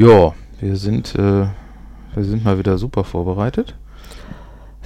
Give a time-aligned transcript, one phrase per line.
[0.00, 1.46] Ja, wir sind, äh,
[2.14, 3.76] wir sind mal wieder super vorbereitet.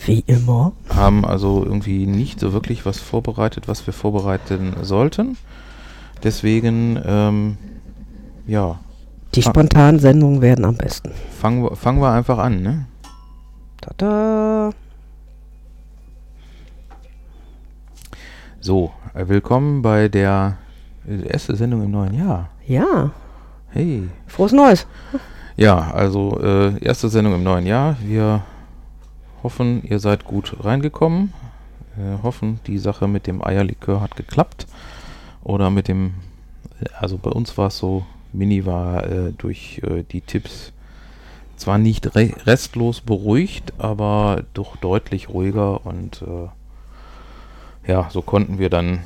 [0.07, 0.73] Wie immer.
[0.93, 5.37] Haben also irgendwie nicht so wirklich was vorbereitet, was wir vorbereiten sollten.
[6.25, 7.57] Deswegen, ähm,
[8.49, 8.81] ja,
[9.37, 11.13] Die spontanen Sendungen werden am besten.
[11.39, 12.87] fangen wir, fangen wir einfach an, ne?
[13.83, 14.71] Tada.
[18.59, 20.59] So, äh, willkommen bei der
[21.07, 22.49] äh, erste Sendung im neuen Jahr.
[22.67, 23.13] Ja,
[23.75, 24.09] Hey.
[24.29, 24.87] frohes Neues.
[25.57, 27.97] Ja, also äh, erste Sendung im neuen Jahr.
[28.05, 28.45] Wir
[29.43, 31.33] hoffen, ihr seid gut reingekommen.
[31.97, 34.69] Wir hoffen, die Sache mit dem Eierlikör hat geklappt.
[35.43, 36.15] Oder mit dem,
[37.01, 40.73] also bei uns war es so, Mini war äh, durch äh, die Tipps
[41.57, 48.71] zwar nicht re restlos beruhigt, aber doch deutlich ruhiger und äh, ja, so konnten wir
[48.71, 49.01] dann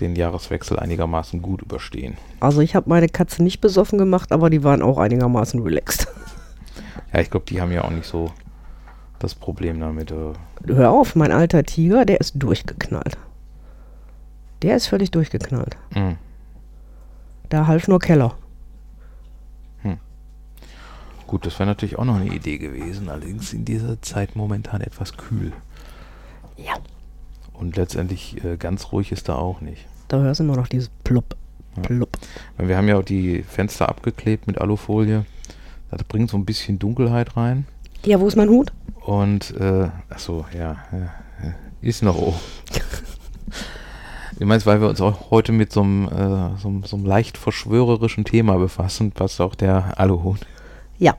[0.00, 2.16] den Jahreswechsel einigermaßen gut überstehen.
[2.40, 6.08] Also ich habe meine Katze nicht besoffen gemacht, aber die waren auch einigermaßen relaxed.
[7.12, 8.30] Ja, ich glaube, die haben ja auch nicht so
[9.18, 10.10] das Problem damit.
[10.10, 10.32] Äh,
[10.66, 13.16] Hör auf, mein alter Tiger, der ist durchgeknallt.
[14.60, 15.76] Der ist völlig durchgeknallt.
[15.94, 16.16] mh.
[17.48, 18.34] Da half nur Keller.
[21.26, 25.14] Gut, das wäre natürlich auch noch eine Idee gewesen, allerdings in dieser Zeit momentan etwas
[25.16, 25.52] kühl.
[26.56, 26.72] Ja.
[27.58, 29.86] Und letztendlich äh, ganz ruhig ist da auch nicht.
[30.06, 31.36] Da hörst du immer noch dieses Plupp.
[31.76, 31.82] Ja.
[31.82, 32.16] Plupp.
[32.56, 35.26] Weil wir haben ja auch die Fenster abgeklebt mit Alufolie.
[35.90, 37.66] Das bringt so ein bisschen Dunkelheit rein.
[38.04, 38.72] Ja, wo ist mein Hut?
[39.04, 40.98] Und, äh, ach so, ja, ja,
[41.42, 42.34] ja, ist noch O.
[44.38, 47.36] Du meinst, weil wir uns auch heute mit so einem, äh, so, so einem leicht
[47.36, 50.46] verschwörerischen Thema befassen, passt auch der Aluhut.
[50.98, 51.16] Ja.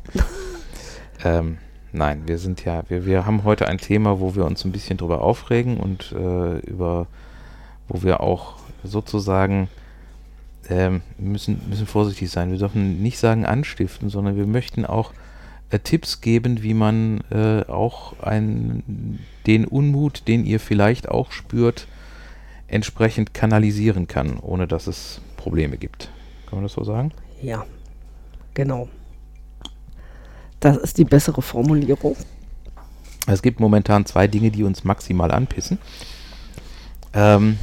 [1.26, 1.58] Ähm,
[1.92, 4.98] nein, wir sind ja, wir, wir haben heute ein Thema, wo wir uns ein bisschen
[4.98, 7.08] drüber aufregen und äh, über,
[7.88, 9.68] wo wir auch sozusagen
[10.70, 12.52] ähm, müssen, müssen vorsichtig sein.
[12.52, 15.14] Wir dürfen nicht sagen anstiften, sondern wir möchten auch
[15.72, 21.88] äh, Tipps geben, wie man äh, auch ein, den Unmut, den ihr vielleicht auch spürt,
[22.68, 26.12] entsprechend kanalisieren kann, ohne dass es Probleme gibt.
[26.46, 27.12] Kann man das so sagen?
[27.42, 27.66] Ja.
[28.54, 28.90] Genau.
[30.60, 32.16] Das ist die bessere Formulierung.
[33.28, 35.78] Es gibt momentan zwei Dinge, die uns maximal anpissen.
[37.14, 37.58] Ähm,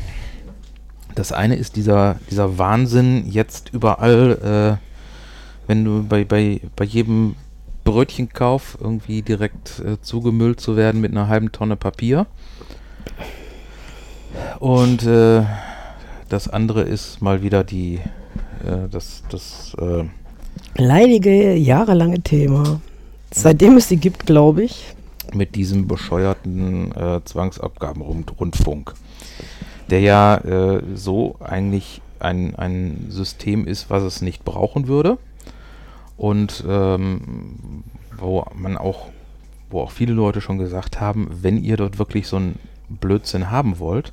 [1.14, 7.36] das eine ist dieser, dieser Wahnsinn jetzt überall, äh, wenn du bei, bei, bei jedem
[7.84, 12.26] Brötchenkauf irgendwie direkt äh, zugemüllt zu werden mit einer halben Tonne Papier.
[14.58, 15.44] Und äh,
[16.28, 17.96] das andere ist mal wieder die,
[18.64, 20.04] äh, das, das äh,
[20.78, 22.80] Leidige, jahrelange Thema.
[23.32, 24.94] Seitdem es sie gibt, glaube ich.
[25.32, 28.94] mit diesem bescheuerten äh, Zwangsabgabenrundfunk,
[29.90, 35.18] der ja äh, so eigentlich ein, ein System ist, was es nicht brauchen würde
[36.16, 37.82] und ähm,
[38.16, 39.08] wo man auch,
[39.70, 42.58] wo auch viele Leute schon gesagt haben, wenn ihr dort wirklich so einen
[42.88, 44.12] Blödsinn haben wollt,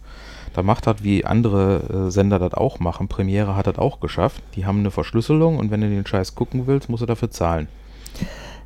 [0.54, 3.08] dann macht das wie andere äh, Sender das auch machen.
[3.08, 4.42] Premiere hat das auch geschafft.
[4.56, 7.68] Die haben eine Verschlüsselung und wenn du den Scheiß gucken willst, musst du dafür zahlen.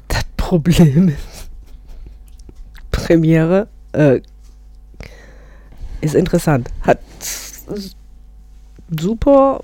[0.08, 1.50] Das Problem ist,
[2.92, 4.22] Premiere äh,
[6.02, 6.70] ist interessant.
[6.82, 7.00] Hat
[9.00, 9.62] super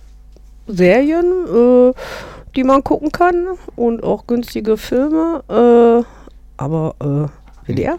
[0.67, 1.93] Serien, äh,
[2.55, 5.43] die man gucken kann und auch günstige Filme.
[5.49, 6.05] Äh,
[6.57, 7.97] aber äh, WDR,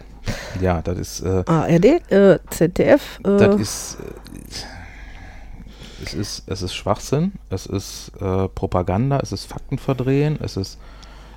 [0.61, 3.19] Ja, das ist äh, ARD, äh, ZDF.
[3.23, 9.45] Äh, Das ist, äh, es ist, es ist Schwachsinn, es ist äh, Propaganda, es ist
[9.45, 10.77] Faktenverdrehen, es ist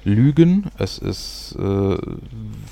[0.05, 1.97] Lügen, es ist, äh,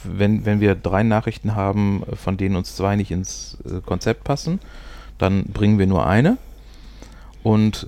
[0.05, 4.61] wenn, wenn wir drei Nachrichten haben, von denen uns zwei nicht ins Konzept passen,
[5.19, 6.39] dann bringen wir nur eine.
[7.43, 7.87] Und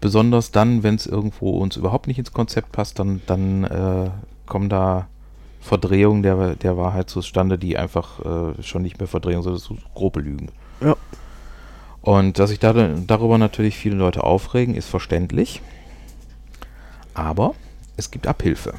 [0.00, 4.10] besonders dann, wenn es irgendwo uns überhaupt nicht ins Konzept passt, dann, dann äh,
[4.46, 5.08] kommen da
[5.68, 8.20] Verdrehungen der, der Wahrheit zustande, die einfach
[8.58, 10.48] äh, schon nicht mehr Verdrehungen, sondern so grobe Lügen.
[10.80, 10.96] Ja.
[12.02, 15.60] Und dass sich da, darüber natürlich viele Leute aufregen, ist verständlich.
[17.14, 17.54] Aber
[17.96, 18.72] es gibt Abhilfe.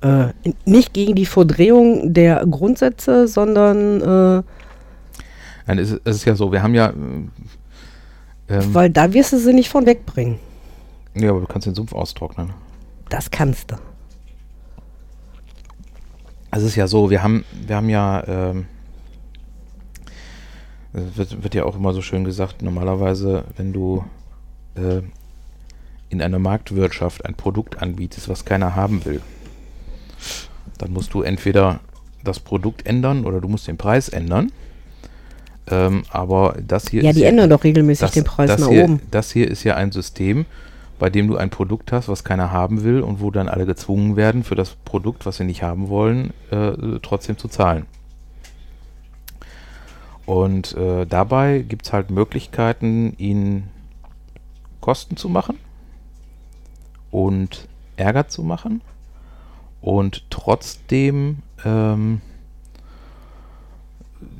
[0.00, 0.28] äh,
[0.64, 4.42] nicht gegen die Verdrehung der Grundsätze, sondern äh,
[5.66, 6.88] Nein, es, ist- es ist ja so, wir haben ja.
[6.90, 6.92] äh,
[8.56, 10.38] Ähm, weil da wirst du sie nicht von wegbringen.
[11.14, 12.50] ja, aber du kannst den Sumpf austrocknen.
[13.08, 13.76] Das kannst du.
[16.54, 18.66] Also es ist ja so, wir haben, wir haben ja, ähm,
[20.92, 24.04] wird, wird ja auch immer so schön gesagt, normalerweise, wenn du
[24.76, 25.00] äh,
[26.10, 29.20] in einer Marktwirtschaft ein Produkt anbietest, was keiner haben will,
[30.78, 31.80] dann musst du entweder
[32.22, 34.52] das Produkt ändern oder du musst den Preis ändern.
[35.68, 39.00] Ähm, aber das hier Ja, die ändern doch regelmäßig den Preis das nach hier, oben.
[39.10, 40.46] Das hier ist ja ein System,
[41.04, 44.16] bei dem du ein Produkt hast, was keiner haben will und wo dann alle gezwungen
[44.16, 47.84] werden, für das Produkt, was sie nicht haben wollen, äh, trotzdem zu zahlen.
[50.24, 53.64] Und äh, dabei gibt es halt Möglichkeiten, ihn
[54.80, 55.58] Kosten zu machen
[57.10, 57.68] und
[57.98, 58.80] Ärger zu machen
[59.82, 62.22] und trotzdem ähm,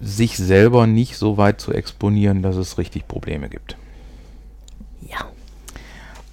[0.00, 3.76] sich selber nicht so weit zu exponieren, dass es richtig Probleme gibt.
[5.02, 5.26] Ja.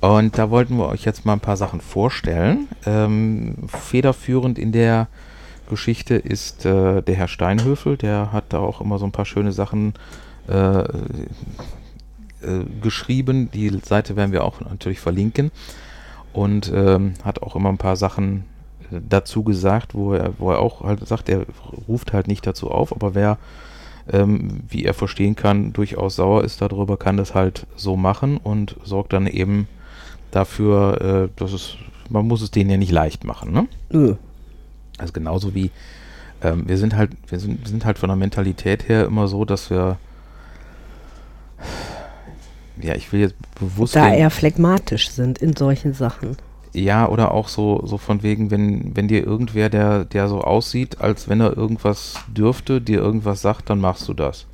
[0.01, 2.67] Und da wollten wir euch jetzt mal ein paar Sachen vorstellen.
[2.87, 5.07] Ähm, federführend in der
[5.69, 9.51] Geschichte ist äh, der Herr Steinhöfel, der hat da auch immer so ein paar schöne
[9.51, 9.93] Sachen
[10.49, 10.85] äh, äh,
[12.81, 13.51] geschrieben.
[13.51, 15.51] Die Seite werden wir auch natürlich verlinken.
[16.33, 18.45] Und ähm, hat auch immer ein paar Sachen
[18.91, 21.45] äh, dazu gesagt, wo er, wo er auch halt sagt, er
[21.87, 23.37] ruft halt nicht dazu auf, aber wer,
[24.11, 28.77] ähm, wie er verstehen kann, durchaus sauer ist darüber, kann das halt so machen und
[28.83, 29.67] sorgt dann eben
[30.31, 31.75] dafür, äh, dass es,
[32.09, 33.67] man muss es denen ja nicht leicht machen, ne?
[33.89, 34.15] Nö.
[34.97, 35.71] Also genauso wie
[36.43, 39.69] ähm, wir sind halt, wir sind, sind halt von der Mentalität her immer so, dass
[39.69, 39.97] wir
[42.81, 43.95] ja, ich will jetzt bewusst.
[43.95, 46.37] Da eher phlegmatisch sind in solchen Sachen.
[46.73, 51.01] ja, oder auch so, so von wegen, wenn, wenn dir irgendwer, der, der so aussieht,
[51.01, 54.47] als wenn er irgendwas dürfte, dir irgendwas sagt, dann machst du das.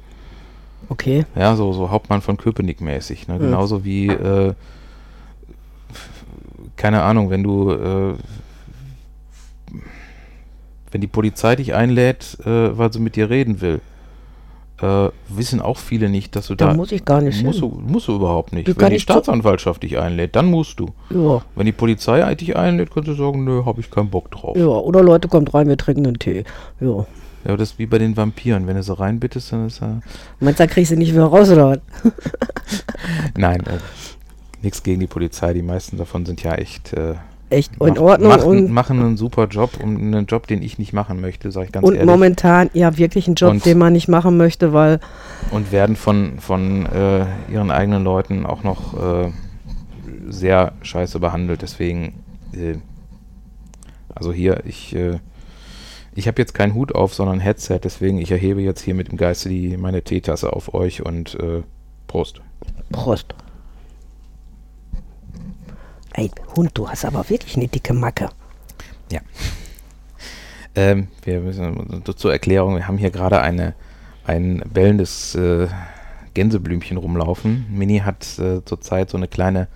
[0.89, 1.25] Okay.
[1.35, 3.27] Ja, so, so Hauptmann von Köpenick mäßig.
[3.27, 3.39] Ne?
[3.39, 4.53] Genauso wie, äh,
[6.75, 8.13] keine Ahnung, wenn du, äh,
[10.91, 13.81] wenn die Polizei dich einlädt, äh, weil sie mit dir reden will,
[14.81, 16.73] äh, wissen auch viele nicht, dass du Da da.
[16.75, 17.69] muss ich gar nicht musst, hin.
[17.71, 18.67] du, musst du überhaupt nicht.
[18.67, 20.89] Du wenn die Staatsanwaltschaft dich einlädt, dann musst du.
[21.09, 21.41] Ja.
[21.55, 24.55] Wenn die Polizei dich einlädt, kannst du sagen, nö, habe ich keinen Bock drauf.
[24.55, 26.43] Ja, oder Leute, kommt rein, wir trinken einen Tee.
[26.79, 27.05] Ja.
[27.47, 28.67] Ja, das ist wie bei den Vampiren.
[28.67, 30.01] Wenn du so reinbittest, dann ist er.
[30.39, 31.79] Meinst du, da kriegst du nicht wieder raus, oder was?
[33.37, 33.77] Nein, äh,
[34.61, 35.53] nichts gegen die Polizei.
[35.53, 36.93] Die meisten davon sind ja echt.
[36.93, 37.15] Äh,
[37.49, 40.77] Echt in mach- Ordnung machen, und, machen einen super Job und einen Job, den ich
[40.79, 42.09] nicht machen möchte, sage ich ganz und ehrlich.
[42.09, 44.99] momentan ja wirklich ein Job, Und- den man nicht machen möchte, weil
[45.51, 49.31] Und werden von, von äh, ihren eigenen Leuten auch noch äh,
[50.27, 51.61] sehr scheiße behandelt.
[51.61, 52.15] Deswegen,
[52.51, 52.75] äh,
[54.13, 55.19] also hier, ich, äh,
[56.15, 57.79] ich habe jetzt keinen Hut auf, sondern ein Headset.
[57.81, 61.61] Deswegen, ich erhebe jetzt hier mit dem Geiste die, meine Teetasse auf euch und äh,
[62.07, 62.41] Prost.
[62.91, 63.33] Prost.
[66.17, 68.29] Ey, Hund, du hast aber wirklich eine dicke Macke.
[70.73, 73.75] Ähm, wir müssen zur Erklärung, wir haben hier gerade eine,
[74.25, 75.67] ein bellendes äh,
[76.33, 77.67] Gänseblümchen rumlaufen.
[77.69, 79.67] Mini hat äh, zurzeit so eine kleine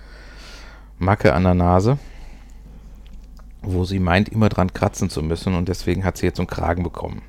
[0.97, 1.99] Macke an der Nase,
[3.61, 6.49] wo sie meint, immer dran kratzen zu müssen und deswegen hat sie jetzt so einen
[6.49, 7.21] Kragen bekommen.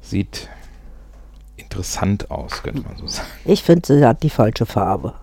[0.00, 0.48] Sieht
[1.56, 3.28] interessant aus, könnte man so sagen.
[3.44, 5.14] Ich finde, sie hat die falsche Farbe.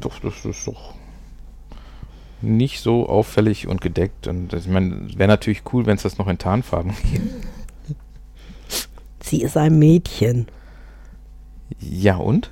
[0.00, 0.94] Doch, das ist doch
[2.42, 4.26] nicht so auffällig und gedeckt.
[4.26, 7.46] Und ich meine, wäre natürlich cool, wenn es das noch in Tarnfarben gibt.
[9.22, 10.46] Sie ist ein Mädchen.
[11.80, 12.50] Ja, und?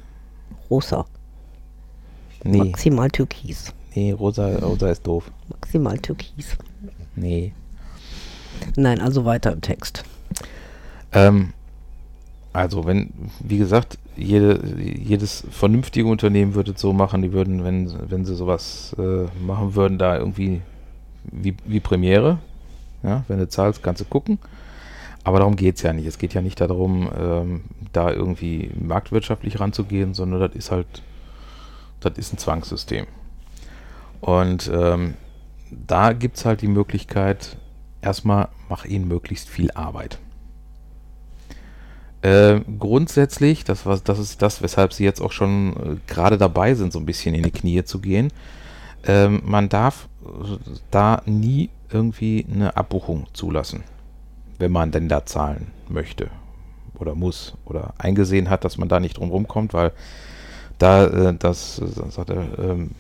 [0.71, 1.05] Rosa.
[2.45, 3.73] Nee, Maximal türkis.
[3.95, 5.31] nee, rosa, rosa ist doof.
[5.49, 6.57] Maximal türkis.
[7.15, 7.53] Nee.
[8.77, 10.05] Nein, also weiter im Text.
[11.13, 11.53] Ähm,
[12.53, 18.11] also, wenn, wie gesagt, jede, jedes vernünftige Unternehmen würde es so machen, die würden, wenn,
[18.11, 20.61] wenn sie sowas äh, machen würden, da irgendwie
[21.25, 22.39] wie, wie Premiere,
[23.03, 24.39] ja, wenn du zahlst, kannst du gucken.
[25.25, 26.07] Aber darum geht es ja nicht.
[26.07, 31.03] Es geht ja nicht darum, ähm, da irgendwie marktwirtschaftlich ranzugehen, sondern das ist halt,
[32.01, 33.07] das ist ein Zwangssystem.
[34.21, 35.15] Und ähm,
[35.71, 37.57] da gibt es halt die Möglichkeit,
[38.03, 40.19] erstmal mach ihnen möglichst viel Arbeit.
[42.23, 46.75] Äh, grundsätzlich, das, was, das ist das, weshalb sie jetzt auch schon äh, gerade dabei
[46.75, 48.29] sind, so ein bisschen in die Knie zu gehen.
[49.05, 50.57] Ähm, man darf äh,
[50.93, 53.83] da nie irgendwie eine Abbuchung zulassen,
[54.59, 56.31] wenn man denn da zahlen möchte
[56.97, 59.91] oder muss oder eingesehen hat, dass man da nicht drum rumkommt, weil
[60.79, 62.93] da äh, das äh, sagt er, ähm,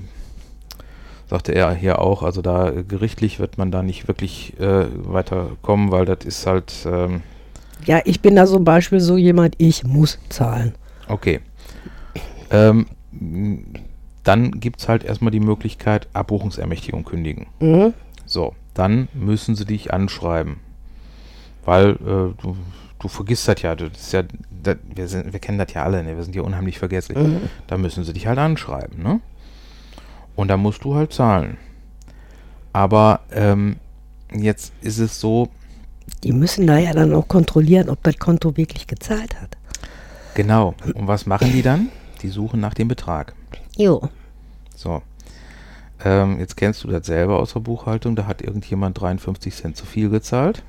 [1.30, 6.26] sagte er hier auch, also da gerichtlich wird man da nicht wirklich weiterkommen, weil das
[6.26, 7.22] ist halt ähm,
[7.86, 10.74] Ja, ich bin da zum Beispiel so jemand, ich muss zahlen.
[11.08, 11.40] Okay.
[12.50, 12.86] Ähm,
[14.22, 17.46] dann gibt es halt erstmal die Möglichkeit, Abbuchungsermächtigung kündigen.
[17.60, 17.94] Mhm.
[18.24, 20.56] So, dann müssen sie dich anschreiben.
[21.64, 22.56] Weil äh, du,
[22.98, 23.74] du vergisst das ja.
[23.74, 24.22] Das ist ja
[24.62, 26.16] das, wir, sind, wir kennen das ja alle, ne?
[26.16, 27.18] wir sind ja unheimlich vergesslich.
[27.18, 27.48] Mhm.
[27.66, 29.02] Da müssen sie dich halt anschreiben.
[29.02, 29.20] Ne?
[30.36, 31.56] Und da musst du halt zahlen.
[32.72, 33.76] Aber ähm,
[34.32, 35.48] jetzt ist es so,
[36.24, 39.56] Die müssen da ja dann auch kontrollieren, ob das Konto wirklich gezahlt hat.
[40.34, 40.74] genau.
[40.94, 41.88] Und was machen die dann?
[42.22, 43.34] Die suchen nach dem Betrag.
[43.76, 44.08] Jo.
[44.76, 45.02] So.
[46.04, 49.86] Ähm, jetzt kennst du das selber aus der Buchhaltung, da hat irgendjemand 53 Cent zu
[49.86, 50.62] viel gezahlt.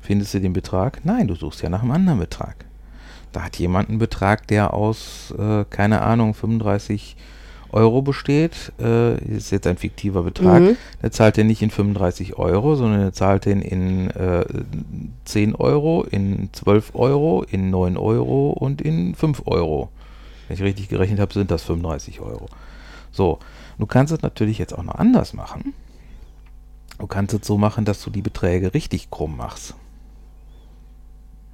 [0.00, 1.04] Findest du den Betrag?
[1.04, 2.64] Nein, du suchst ja nach einem anderen Betrag.
[3.32, 7.16] Da hat jemand einen Betrag, der aus, äh, keine Ahnung, 35
[7.72, 8.72] Euro besteht.
[8.80, 10.62] Äh, ist jetzt ein fiktiver Betrag.
[10.62, 10.76] Mhm.
[11.02, 14.44] Der zahlt den nicht in 35 Euro, sondern er zahlt den in äh,
[15.24, 19.90] 10 Euro, in 12 Euro, in 9 Euro und in 5 Euro.
[20.48, 22.46] Wenn ich richtig gerechnet habe, sind das 35 Euro.
[23.10, 23.38] So,
[23.78, 25.74] du kannst es natürlich jetzt auch noch anders machen.
[26.98, 29.74] Du kannst es so machen, dass du die Beträge richtig krumm machst.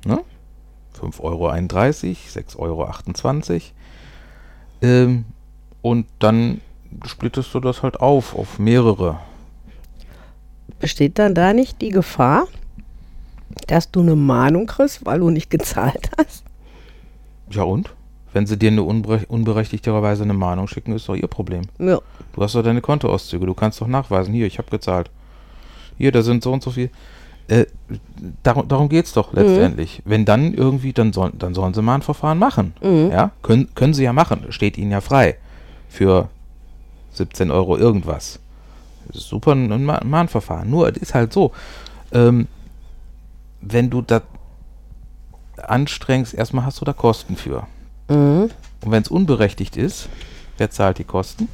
[0.04, 0.20] Ne?
[1.00, 3.62] 5,31 Euro, 6,28 Euro.
[4.82, 5.25] Ähm,
[5.82, 6.61] und dann
[7.04, 9.18] splittest du das halt auf, auf mehrere.
[10.80, 12.47] Besteht dann da nicht die Gefahr,
[13.66, 16.44] dass du eine Mahnung kriegst, weil du nicht gezahlt hast?
[17.50, 17.90] Ja und?
[18.32, 21.62] Wenn sie dir eine unbere unberechtigterweise eine Mahnung schicken, ist doch ihr Problem.
[21.78, 21.99] Ja.
[22.35, 25.11] Du hast doch deine Kontoauszüge, du kannst doch nachweisen, hier, ich habe gezahlt.
[25.97, 26.90] Hier, da sind so und so viel.
[27.49, 27.64] Äh,
[28.42, 30.02] darum darum geht es doch letztendlich.
[30.04, 32.75] Wenn dann irgendwie, dann, soll, dann sollen sie mal ein Verfahren machen.
[32.82, 33.11] Mhm.
[33.11, 35.37] Ja, können, können sie ja machen, steht ihnen ja frei.
[35.99, 36.28] Für
[37.14, 38.38] 17 Euro irgendwas.
[39.12, 40.71] Super ein, ein Ma- Mahnverfahren.
[40.71, 41.50] Nur, es ist halt so,
[42.12, 42.47] ähm,
[43.61, 44.23] wenn du das
[45.61, 47.67] anstrengst, erstmal hast du da Kosten für.
[48.09, 48.49] Mhm.
[48.85, 50.09] Und wenn es unberechtigt ist,
[50.57, 51.49] wer zahlt die Kosten?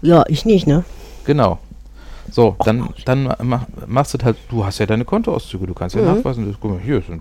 [0.00, 0.82] Ja, ich nicht, ne?
[1.26, 1.58] Genau.
[2.30, 6.00] So, dann, dann mach, machst du halt, du hast ja deine Kontoauszüge, du kannst ja
[6.00, 6.16] Mhm.
[6.16, 7.20] nachweisen, das, guck mal, hier sind,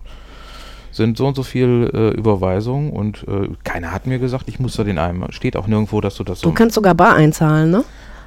[0.98, 4.75] sind so und so viel äh, Überweisungen und äh, keiner hat mir gesagt, ich muss
[4.75, 5.32] da den einen.
[5.32, 6.50] Steht auch nirgendwo, dass du das so.
[6.50, 7.84] Du kannst sogar bar einzahlen, ne?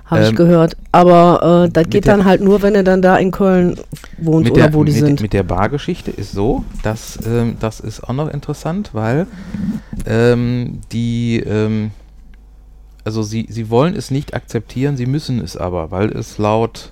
[0.07, 0.77] Habe ich Ähm, gehört.
[0.91, 3.77] Aber äh, das geht dann halt nur, wenn du dann da in Köln
[4.19, 5.21] wohnst mit oder der, wo die mit, sind.
[5.21, 9.27] mit der Bargeschichte ist so, dass ähm, das ist auch noch interessant, weil
[10.07, 11.93] ähm, die, ähm,
[13.05, 16.91] also sie, sie wollen es nicht akzeptieren, sie müssen es aber, weil es laut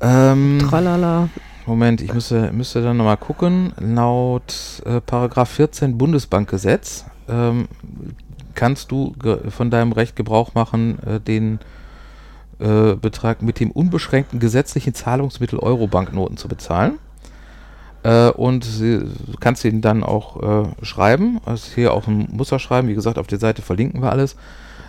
[0.00, 1.28] ähm, Tralala.
[1.66, 3.72] Moment, ich müsste, müsste dann nochmal gucken.
[3.78, 7.68] Laut äh, Paragraph 14 Bundesbankgesetz ähm,
[8.54, 9.14] kannst du
[9.48, 11.60] von deinem Recht Gebrauch machen, äh, den
[12.58, 16.98] äh, Betrag mit dem unbeschränkten gesetzlichen Zahlungsmittel Euro-Banknoten zu bezahlen.
[18.02, 19.00] Äh, und sie,
[19.38, 21.40] kannst ihn dann auch äh, schreiben.
[21.44, 24.36] Also hier auch ein Musterschreiben, wie gesagt, auf der Seite verlinken wir alles,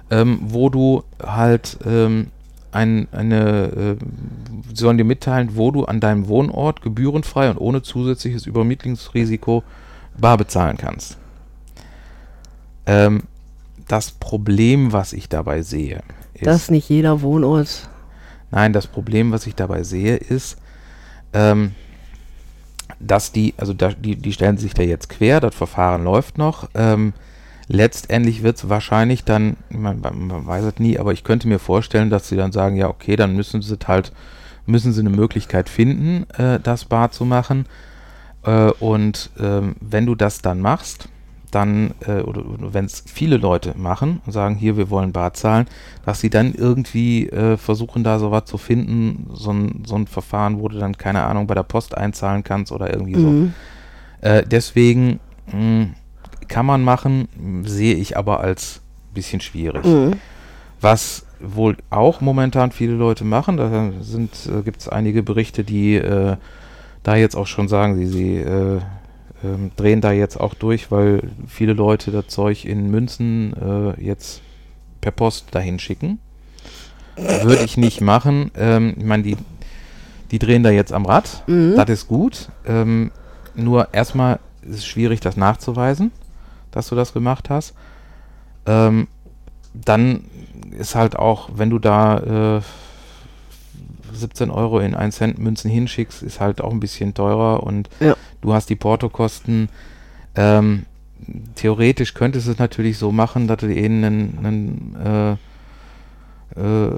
[0.09, 2.27] ähm, wo du halt ähm,
[2.73, 8.45] ein, eine, äh, sollen dir mitteilen, wo du an deinem Wohnort gebührenfrei und ohne zusätzliches
[8.45, 9.63] Übermittlungsrisiko
[10.17, 11.17] bar bezahlen kannst.
[12.85, 13.23] Ähm,
[13.87, 16.03] das Problem, was ich dabei sehe,
[16.33, 17.89] ist, Dass nicht jeder Wohnort.
[18.51, 20.57] Nein, das Problem, was ich dabei sehe, ist,
[21.33, 21.73] ähm,
[22.99, 26.69] dass die, also da, die, die stellen sich da jetzt quer, das Verfahren läuft noch.
[26.73, 27.13] Ähm,
[27.73, 32.09] letztendlich wird es wahrscheinlich dann, man, man weiß es nie, aber ich könnte mir vorstellen,
[32.09, 34.13] dass sie dann sagen, ja, okay, dann müssen sie halt,
[34.67, 37.65] müssen sie eine Möglichkeit finden, äh, das bar zu machen.
[38.43, 41.09] Äh, und ähm, wenn du das dann machst,
[41.49, 45.65] dann, äh, oder, wenn es viele Leute machen und sagen, hier, wir wollen bar zahlen,
[46.05, 50.59] dass sie dann irgendwie äh, versuchen, da sowas zu finden, so ein, so ein Verfahren,
[50.59, 53.27] wo du dann, keine Ahnung, bei der Post einzahlen kannst oder irgendwie so.
[53.27, 53.53] Mhm.
[54.21, 55.19] Äh, deswegen
[55.51, 55.87] mh,
[56.47, 58.81] kann man machen, sehe ich aber als
[59.13, 59.85] bisschen schwierig.
[59.85, 60.13] Mhm.
[60.81, 65.95] Was wohl auch momentan viele Leute machen, da sind, äh, gibt es einige Berichte, die
[65.95, 66.37] äh,
[67.03, 68.79] da jetzt auch schon sagen, sie, sie äh,
[69.43, 74.41] ähm, drehen da jetzt auch durch, weil viele Leute das Zeug in Münzen äh, jetzt
[75.01, 76.19] per Post dahin schicken.
[77.15, 78.51] Würde ich nicht machen.
[78.57, 79.37] Ähm, ich meine, die,
[80.31, 81.43] die drehen da jetzt am Rad.
[81.47, 81.75] Mhm.
[81.75, 82.49] Das ist gut.
[82.65, 83.11] Ähm,
[83.53, 86.11] nur erstmal ist es schwierig, das nachzuweisen,
[86.75, 87.73] dass du das gemacht hast.
[88.65, 89.07] Ähm,
[89.73, 90.25] dann
[90.77, 92.61] ist halt auch, wenn du da äh,
[94.13, 98.15] 17 Euro in 1 Cent Münzen hinschickst, ist halt auch ein bisschen teurer und Ja.
[98.41, 99.69] du hast die Portokosten.
[100.35, 100.85] Ähm,
[101.55, 105.37] theoretisch könntest du es natürlich so machen, dass du ihnen ein, ein
[106.55, 106.91] äh, äh,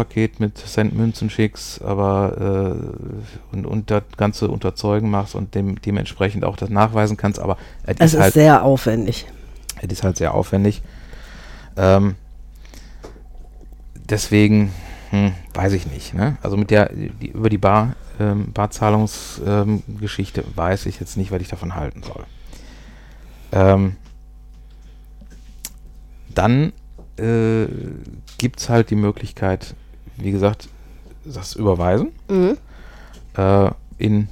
[0.00, 2.74] Paket mit Centmünzen schickst, aber
[3.52, 7.38] äh, und, und das Ganze unter Zeugen machst und dem, dementsprechend auch das nachweisen kannst,
[7.38, 9.26] aber es ist ist halt sehr aufwendig.
[9.82, 10.80] es ist halt sehr aufwendig.
[11.76, 12.14] Ähm,
[14.08, 14.72] deswegen
[15.10, 16.14] hm, weiß ich nicht.
[16.14, 16.38] Ne?
[16.42, 21.42] Also mit der die, über die Bar, ähm, Barzahlungsgeschichte ähm, weiß ich jetzt nicht, was
[21.42, 22.24] ich davon halten soll.
[23.52, 23.96] Ähm,
[26.34, 26.72] dann
[27.18, 27.66] äh,
[28.38, 29.74] gibt es halt die Möglichkeit,
[30.22, 30.68] wie gesagt,
[31.24, 32.56] das Überweisen Mhm.
[33.36, 34.28] äh, in,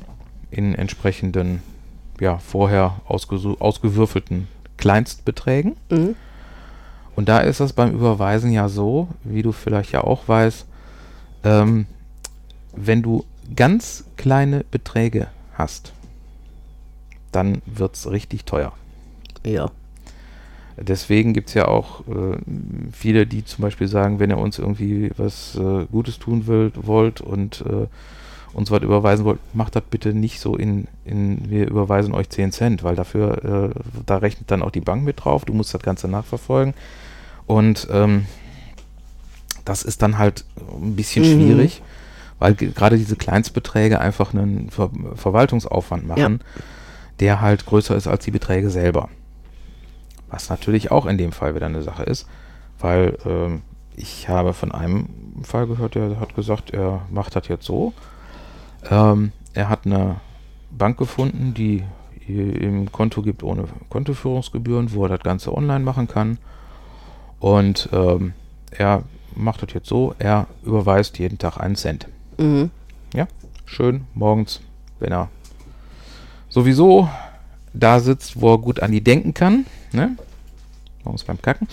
[0.50, 1.62] in entsprechenden,
[2.20, 5.76] ja, vorher ausgewürfelten Kleinstbeträgen.
[5.90, 6.16] Mhm.
[7.16, 10.66] Und da ist das beim Überweisen ja so, wie du vielleicht ja auch weißt,
[11.44, 11.86] ähm,
[12.74, 13.24] wenn du
[13.56, 15.92] ganz kleine Beträge hast,
[17.32, 18.72] dann wird es richtig teuer.
[19.44, 19.70] Ja.
[20.80, 22.36] Deswegen gibt es ja auch äh,
[22.92, 27.20] viele, die zum Beispiel sagen, wenn ihr uns irgendwie was äh, Gutes tun will, wollt
[27.20, 27.86] und äh,
[28.52, 32.52] uns was überweisen wollt, macht das bitte nicht so in, in wir überweisen euch 10
[32.52, 35.82] Cent, weil dafür, äh, da rechnet dann auch die Bank mit drauf, du musst das
[35.82, 36.74] Ganze nachverfolgen.
[37.46, 38.26] Und ähm,
[39.64, 40.44] das ist dann halt
[40.80, 41.40] ein bisschen mhm.
[41.40, 41.82] schwierig,
[42.38, 46.62] weil gerade diese Kleinstbeträge einfach einen Ver Verwaltungsaufwand machen, ja.
[47.20, 49.08] der halt größer ist als die Beträge selber.
[50.30, 52.28] Was natürlich auch in dem Fall wieder eine Sache ist,
[52.78, 53.62] weil ähm,
[53.96, 55.08] ich habe von einem
[55.42, 57.92] Fall gehört, der hat gesagt, er macht das jetzt so.
[58.90, 60.16] Ähm, er hat eine
[60.70, 61.84] Bank gefunden, die
[62.28, 66.38] ihm Konto gibt ohne Kontoführungsgebühren, wo er das Ganze online machen kann.
[67.40, 68.34] Und ähm,
[68.70, 69.04] er
[69.34, 72.08] macht das jetzt so, er überweist jeden Tag einen Cent.
[72.36, 72.70] Mhm.
[73.14, 73.26] Ja,
[73.64, 74.60] schön morgens,
[74.98, 75.28] wenn er
[76.48, 77.08] sowieso
[77.78, 80.16] da sitzt, wo er gut an die denken kann, ne?
[81.04, 81.68] morgens beim Kacken,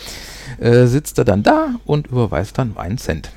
[0.60, 3.32] äh, sitzt er dann da und überweist dann einen Cent.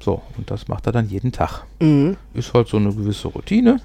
[0.00, 1.64] So, und das macht er dann jeden Tag.
[1.80, 2.16] Mhm.
[2.34, 3.80] Ist halt so eine gewisse Routine.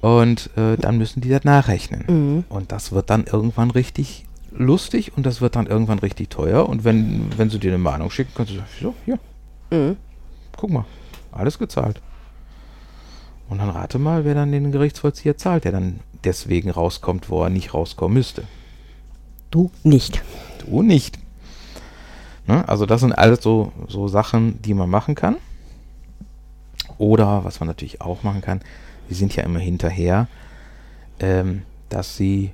[0.00, 2.04] Und äh, dann müssen die das nachrechnen.
[2.06, 2.44] Mhm.
[2.48, 6.68] Und das wird dann irgendwann richtig lustig und das wird dann irgendwann richtig teuer.
[6.68, 9.18] Und wenn, wenn sie dir eine Mahnung schicken, kannst du sagen, so, hier,
[9.70, 9.96] mhm.
[10.56, 10.84] guck mal,
[11.32, 12.00] alles gezahlt.
[13.48, 17.50] Und dann rate mal, wer dann den Gerichtsvollzieher zahlt, der dann deswegen rauskommt, wo er
[17.50, 18.44] nicht rauskommen müsste.
[19.50, 20.22] Du nicht.
[20.58, 21.18] Du nicht.
[22.46, 22.68] Ne?
[22.68, 25.36] Also das sind alles so, so Sachen, die man machen kann.
[26.98, 28.60] Oder was man natürlich auch machen kann,
[29.10, 30.28] die sind ja immer hinterher,
[31.20, 32.50] ähm, dass sie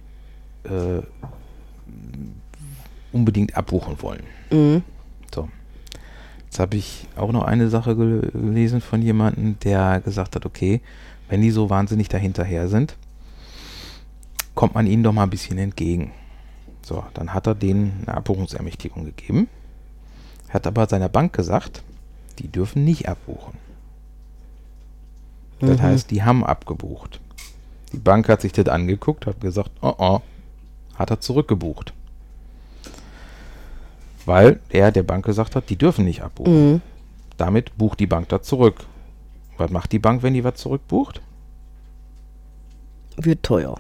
[0.65, 1.03] äh,
[3.13, 4.23] unbedingt abbuchen wollen.
[4.51, 4.83] Mhm.
[6.53, 10.83] Jetzt habe ich auch noch eine Sache gelesen von jemandem, der gesagt hat, okay,
[11.31, 12.99] wenn die so wahnsinnig dahinterher sind,
[14.55, 16.13] kommt man ihnen doch mal ein bisschen entgegen.
[16.83, 19.49] So, dann hat er denen eine Abbuchungsermächtigung gegeben,
[20.51, 21.83] hat aber seiner Bank gesagt,
[22.39, 23.55] die dürfen nicht abbuchen.
[25.61, 25.83] Das mhm.
[25.83, 27.19] heißt, die haben abgebucht.
[27.95, 30.21] Die Bank hat sich das angeguckt, hat gesagt, oh oh,
[30.97, 31.95] hat er zurückgebucht.
[34.27, 36.73] Weil er der Bank gesagt hat, die dürfen nicht abbuchen.
[36.73, 36.81] Mhm.
[37.37, 38.85] Damit bucht die Bank das zurück.
[39.59, 41.21] Was macht die Bank, wenn die was zurückbucht?
[43.17, 43.77] Wird teuer.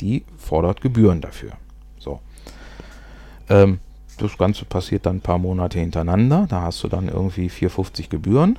[0.00, 1.52] Die fordert Gebühren dafür.
[1.98, 2.20] So.
[3.48, 3.80] Ähm,
[4.18, 6.46] das Ganze passiert dann ein paar Monate hintereinander.
[6.48, 8.58] Da hast du dann irgendwie 4,50 Gebühren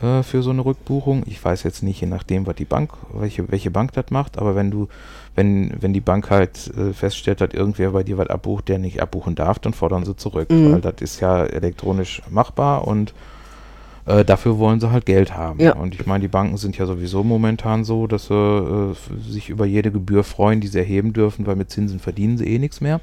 [0.00, 1.24] äh, für so eine Rückbuchung.
[1.26, 4.54] Ich weiß jetzt nicht, je nachdem, was die Bank, welche, welche Bank das macht, aber
[4.54, 4.88] wenn du,
[5.34, 9.02] wenn, wenn die Bank halt äh, feststellt, dass irgendwer bei dir was abbucht, der nicht
[9.02, 10.50] abbuchen darf, dann fordern sie zurück.
[10.50, 10.72] Mhm.
[10.72, 13.12] Weil das ist ja elektronisch machbar und
[14.06, 15.60] äh, dafür wollen sie halt Geld haben.
[15.60, 15.74] Ja.
[15.74, 18.94] Und ich meine, die Banken sind ja sowieso momentan so, dass sie äh,
[19.28, 22.58] sich über jede Gebühr freuen, die sie erheben dürfen, weil mit Zinsen verdienen sie eh
[22.58, 23.00] nichts mehr.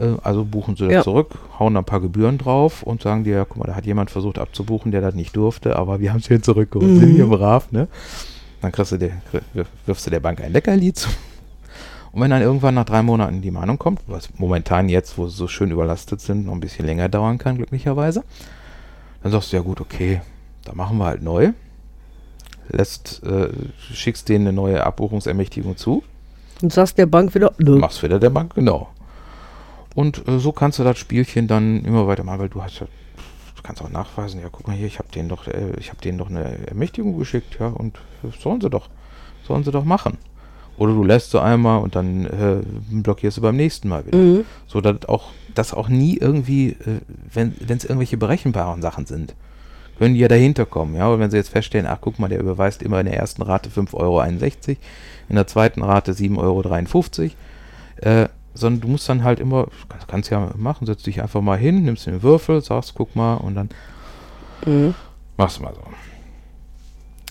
[0.00, 1.02] Äh, also buchen sie das ja.
[1.02, 4.38] zurück, hauen ein paar Gebühren drauf und sagen dir, guck mal, da hat jemand versucht
[4.38, 6.90] abzubuchen, der das nicht durfte, aber wir haben es hier zurückgeholt.
[6.90, 7.00] Mhm.
[7.00, 7.88] Sind hier brav, ne?
[8.62, 9.12] Dann kriegst du der,
[9.86, 11.08] wirfst du der Bank ein Leckerli zu.
[12.12, 15.36] Und wenn dann irgendwann nach drei Monaten die Mahnung kommt, was momentan jetzt, wo sie
[15.36, 18.24] so schön überlastet sind, noch ein bisschen länger dauern kann, glücklicherweise,
[19.22, 20.20] dann sagst du ja gut, okay,
[20.64, 21.52] da machen wir halt neu.
[22.68, 26.02] Lässt, äh, schickst denen eine neue Abbuchungsermächtigung zu.
[26.62, 27.78] Und sagst der Bank wieder, nö.
[27.78, 28.88] Machst wieder der Bank, genau.
[29.94, 32.86] Und äh, so kannst du das Spielchen dann immer weiter machen, weil du hast ja,
[33.56, 36.00] du kannst auch nachweisen, ja, guck mal hier, ich habe denen doch, äh, ich habe
[36.00, 37.98] denen doch eine Ermächtigung geschickt, ja, und
[38.38, 38.88] sollen sie doch,
[39.46, 40.18] sollen sie doch machen.
[40.76, 44.16] Oder du lässt sie einmal und dann äh, blockierst du beim nächsten Mal wieder.
[44.16, 44.44] Mhm.
[44.66, 47.00] So dass auch, dass auch nie irgendwie, äh,
[47.34, 49.34] wenn es irgendwelche berechenbaren Sachen sind,
[49.98, 51.08] können die ja dahinter kommen, ja.
[51.08, 53.68] Und wenn sie jetzt feststellen, ach guck mal, der überweist immer in der ersten Rate
[53.68, 54.22] 5,61 Euro,
[55.28, 57.32] in der zweiten Rate 7,53 Euro,
[57.96, 61.58] äh, sondern du musst dann halt immer, kannst, kannst ja machen, setzt dich einfach mal
[61.58, 63.68] hin, nimmst den Würfel, sagst, guck mal und dann
[64.66, 64.94] mhm.
[65.36, 65.82] machst du mal so.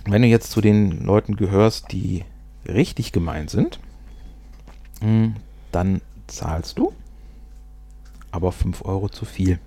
[0.06, 2.24] Wenn du jetzt zu den Leuten gehörst, die
[2.68, 3.80] richtig gemeint sind,
[5.02, 5.36] hm,
[5.72, 6.94] dann zahlst du
[8.32, 9.60] aber 5 Euro zu viel.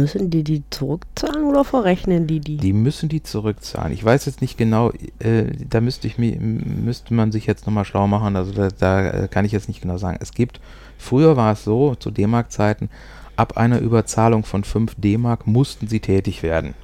[0.00, 2.56] Müssen die die zurückzahlen oder verrechnen die die?
[2.56, 3.92] Die müssen die zurückzahlen.
[3.92, 8.06] Ich weiß jetzt nicht genau, äh, da müsste ich müsste man sich jetzt nochmal schlau
[8.06, 10.18] machen, also da, da, äh, kann ich jetzt nicht genau sagen.
[10.20, 10.60] Es gibt,
[10.98, 12.88] früher war es so, zu D-Mark-Zeiten,
[13.36, 16.74] ab einer Überzahlung von 5 D-Mark mussten sie tätig werden.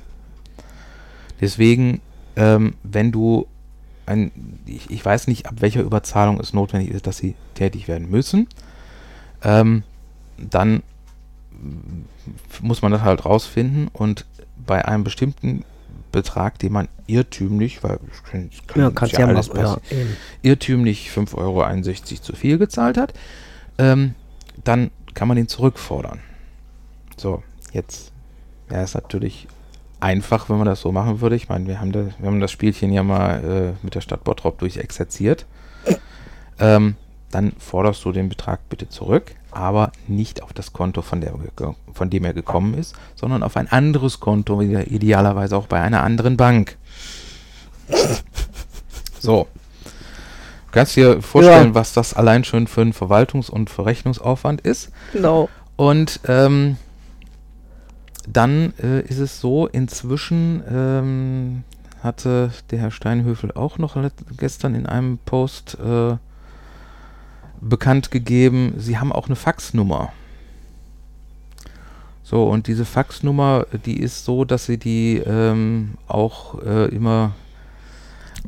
[1.41, 2.01] Deswegen,
[2.37, 3.47] ähm, wenn du
[4.07, 4.31] ein,
[4.67, 8.47] ich, ich weiß nicht, ab welcher Überzahlung es notwendig ist, dass sie tätig werden müssen.
[9.43, 9.83] ähm,
[10.39, 10.83] dann
[12.61, 14.25] muss man das halt rausfinden und
[14.67, 15.65] bei einem bestimmten
[16.13, 17.99] Betrag, den man irrtümlich, weil
[18.31, 19.79] kann, kann ja, kannst ja, alles mal, ja,
[20.43, 23.13] irrtümlich 5,61 Euro zu viel gezahlt hat,
[23.79, 24.15] ähm,
[24.65, 26.21] dann kann man ihn zurückfordern.
[27.17, 27.43] So,
[27.73, 28.13] jetzt
[28.69, 29.47] wäre es natürlich
[30.01, 31.37] einfach, wenn man das so machen würde.
[31.37, 34.25] Ich meine, wir haben, das, wir haben das Spielchen ja mal äh, mit der Stadt
[34.25, 35.47] Bottrop durchexerziert.
[36.59, 36.97] Ähm,
[37.31, 41.35] dann forderst du den Betrag bitte zurück, aber nicht auf das Konto, von, der,
[41.93, 46.37] von dem er gekommen ist, sondern auf ein anderes Konto, idealerweise auch bei einer anderen
[46.37, 46.77] Bank.
[49.19, 49.49] So.
[50.67, 51.75] Du kannst dir vorstellen, ja.
[51.75, 54.93] was das allein schon für einen Verwaltungs- und Verrechnungsaufwand ist.
[55.13, 55.49] Genau.
[55.75, 56.77] Und ähm,
[58.29, 61.65] dann äh, ist es so, inzwischen ähm,
[62.03, 63.97] hatte der Herr Steinhöfel auch noch
[64.37, 66.19] gestern in einem Post äh,
[67.61, 70.13] bekannt gegeben, sie haben auch eine Faxnummer.
[72.23, 77.33] So, und diese Faxnummer, die ist so, dass sie die ähm, auch äh, immer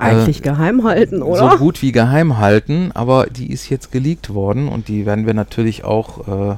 [0.01, 1.53] äh, eigentlich geheim halten, oder?
[1.53, 5.35] So gut wie geheim halten, aber die ist jetzt geleakt worden und die werden wir
[5.35, 6.57] natürlich auch äh,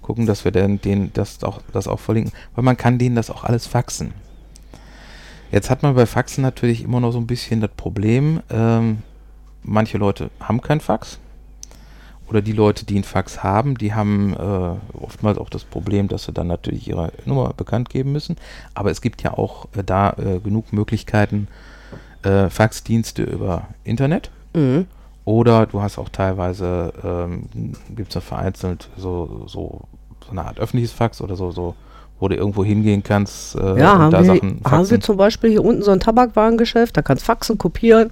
[0.00, 3.30] gucken, dass wir den, den das, auch, das auch verlinken, weil man kann denen das
[3.30, 4.12] auch alles faxen.
[5.50, 9.02] Jetzt hat man bei Faxen natürlich immer noch so ein bisschen das Problem, ähm,
[9.62, 11.18] manche Leute haben kein Fax
[12.32, 16.24] oder die Leute, die einen Fax haben, die haben äh, oftmals auch das Problem, dass
[16.24, 18.36] sie dann natürlich ihre Nummer bekannt geben müssen.
[18.72, 21.48] Aber es gibt ja auch äh, da äh, genug Möglichkeiten,
[22.22, 24.30] äh, Faxdienste über Internet.
[24.54, 24.86] Mhm.
[25.26, 29.82] Oder du hast auch teilweise, ähm, gibt es ja vereinzelt so, so,
[30.24, 31.74] so eine Art öffentliches Fax oder so, so
[32.18, 33.56] wo du irgendwo hingehen kannst.
[33.56, 37.24] Äh, ja, haben, wir, haben wir zum Beispiel hier unten so ein Tabakwarengeschäft, da kannst
[37.24, 38.10] du Faxen kopieren.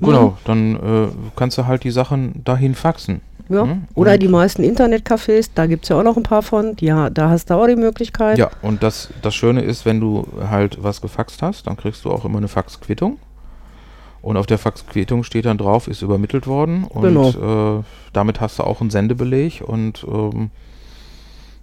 [0.00, 0.34] Genau, mhm.
[0.44, 3.20] dann äh, kannst du halt die Sachen dahin faxen.
[3.50, 3.64] Ja.
[3.64, 3.84] Mhm.
[3.94, 6.76] Oder die meisten Internetcafés, da gibt es ja auch noch ein paar von.
[6.80, 8.38] Ja, da hast du auch die Möglichkeit.
[8.38, 12.10] Ja, und das, das Schöne ist, wenn du halt was gefaxt hast, dann kriegst du
[12.10, 13.18] auch immer eine Faxquittung.
[14.22, 16.84] Und auf der Faxquittung steht dann drauf, ist übermittelt worden.
[16.84, 17.78] Und genau.
[17.78, 17.82] äh,
[18.12, 20.50] damit hast du auch einen Sendebeleg und ähm,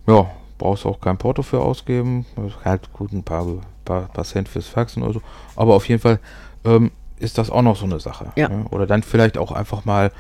[0.08, 0.26] ja,
[0.58, 2.26] brauchst auch kein Porto für ausgeben.
[2.66, 3.46] Halt gut ein paar,
[3.86, 5.22] paar, paar Cent fürs Faxen oder so.
[5.56, 6.20] Aber auf jeden Fall
[6.66, 8.32] ähm, ist das auch noch so eine Sache.
[8.36, 8.50] Ja.
[8.50, 8.66] Ne?
[8.72, 10.12] Oder dann vielleicht auch einfach mal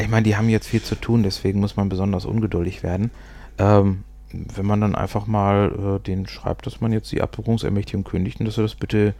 [0.00, 3.10] ich meine, die haben jetzt viel zu tun, deswegen muss man besonders ungeduldig werden.
[3.58, 8.40] Ähm, wenn man dann einfach mal äh, den schreibt, dass man jetzt die Abbuchungsermächtigung kündigt
[8.40, 9.14] und dass sie das bitte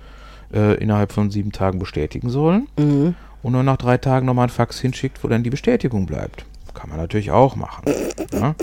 [0.52, 3.14] äh, innerhalb von sieben Tagen bestätigen sollen mhm.
[3.42, 6.44] und nur nach drei Tagen nochmal ein Fax hinschickt, wo dann die Bestätigung bleibt.
[6.74, 7.84] Kann man natürlich auch machen.
[8.32, 8.54] ja?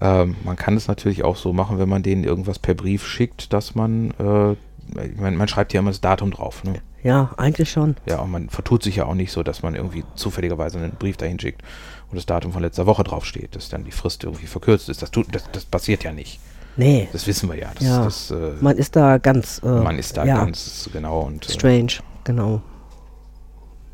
[0.00, 3.52] ähm, man kann es natürlich auch so machen, wenn man denen irgendwas per Brief schickt,
[3.52, 6.64] dass man, äh, ich mein, man schreibt ja immer das Datum drauf.
[6.64, 6.80] Ne?
[7.04, 7.96] Ja, eigentlich schon.
[8.06, 11.18] Ja, und man vertut sich ja auch nicht so, dass man irgendwie zufälligerweise einen Brief
[11.18, 11.60] dahin schickt
[12.10, 15.02] und das Datum von letzter Woche draufsteht, dass dann die Frist irgendwie verkürzt ist.
[15.02, 16.40] Das, tut, das, das passiert ja nicht.
[16.76, 17.08] Nee.
[17.12, 17.70] Das wissen wir ja.
[17.74, 18.04] Das, ja.
[18.04, 19.60] Das, äh, man ist da ganz.
[19.62, 20.38] Äh, man ist da ja.
[20.38, 21.46] ganz genau und.
[21.46, 21.92] Äh, Strange,
[22.24, 22.62] genau.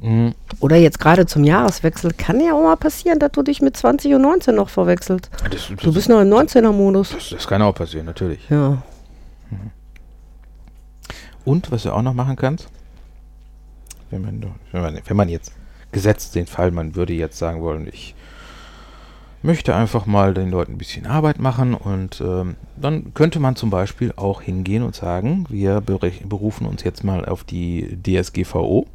[0.00, 0.32] Mhm.
[0.60, 4.14] Oder jetzt gerade zum Jahreswechsel kann ja auch mal passieren, dass du dich mit 20
[4.14, 5.28] und 19 noch verwechselt.
[5.50, 7.10] Das, du bist noch im 19er-Modus.
[7.10, 8.48] Das, das, kann auch passieren, natürlich.
[8.48, 8.82] Ja.
[9.50, 9.70] Mhm.
[11.44, 12.68] Und was du auch noch machen kannst,
[14.10, 15.52] wenn man, wenn man, wenn man jetzt
[15.92, 18.14] gesetzt den Fall, man würde jetzt sagen wollen, ich
[19.42, 23.70] möchte einfach mal den Leuten ein bisschen Arbeit machen und ähm, dann könnte man zum
[23.70, 28.86] Beispiel auch hingehen und sagen, wir berufen uns jetzt mal auf die DSGVO,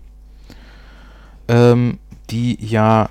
[1.47, 1.97] ähm,
[2.29, 3.09] die ja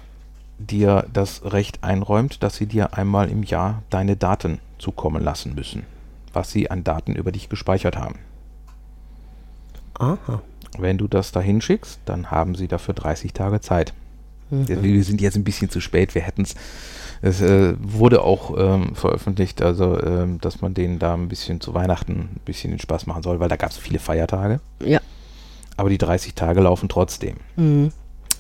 [0.58, 5.84] dir das Recht einräumt, dass sie dir einmal im Jahr deine Daten zukommen lassen müssen,
[6.32, 8.16] was sie an Daten über dich gespeichert haben.
[9.98, 10.40] Aha.
[10.78, 13.92] Wenn du das da hinschickst, dann haben sie dafür 30 Tage Zeit.
[14.50, 14.82] Mhm.
[14.82, 16.54] Wir sind jetzt ein bisschen zu spät, wir hätten es.
[17.22, 21.72] Es äh, wurde auch ähm, veröffentlicht, also ähm, dass man denen da ein bisschen zu
[21.72, 24.60] Weihnachten ein bisschen den Spaß machen soll, weil da gab es viele Feiertage.
[24.84, 25.00] Ja.
[25.78, 27.36] Aber die 30 Tage laufen trotzdem.
[27.56, 27.92] Mhm.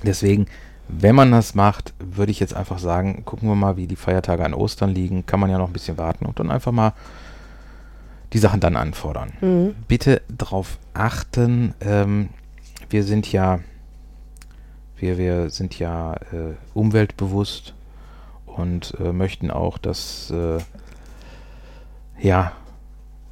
[0.02, 0.46] Deswegen,
[0.88, 4.44] wenn man das macht, würde ich jetzt einfach sagen, gucken wir mal, wie die Feiertage
[4.44, 5.24] an Ostern liegen.
[5.24, 6.92] Kann man ja noch ein bisschen warten und dann einfach mal
[8.34, 9.32] die Sachen dann anfordern.
[9.40, 9.74] Mhm.
[9.88, 12.30] Bitte darauf achten, ähm,
[12.90, 13.60] wir sind ja,
[14.96, 17.74] wir, wir sind ja äh, umweltbewusst
[18.46, 20.58] und äh, möchten auch, dass äh,
[22.20, 22.52] ja,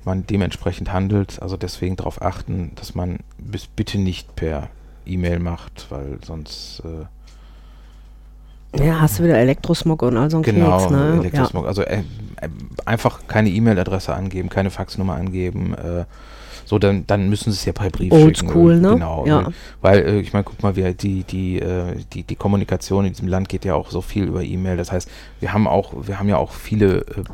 [0.04, 1.42] man dementsprechend handelt.
[1.42, 4.68] Also deswegen darauf achten, dass man bis bitte nicht per
[5.04, 7.06] E-Mail macht, weil sonst äh,
[8.78, 11.18] ja, hast du wieder Elektrosmog und all so ein genau, Keks, ne?
[11.20, 11.62] Elektrosmog.
[11.64, 11.68] Ja.
[11.68, 12.02] Also äh,
[12.40, 12.48] äh,
[12.86, 15.74] einfach keine E-Mail-Adresse angeben, keine Faxnummer angeben.
[15.74, 16.04] Äh,
[16.64, 18.90] So, dann, dann müssen sie es ja per Brief Oldschool, ne?
[18.90, 19.26] Genau.
[19.26, 19.42] Ja.
[19.42, 19.52] Ne?
[19.82, 23.28] Weil, äh, ich meine, guck mal, wir, die, die, äh, die, die Kommunikation in diesem
[23.28, 24.76] Land geht ja auch so viel über E-Mail.
[24.76, 27.24] Das heißt, wir haben auch, wir haben ja auch viele äh,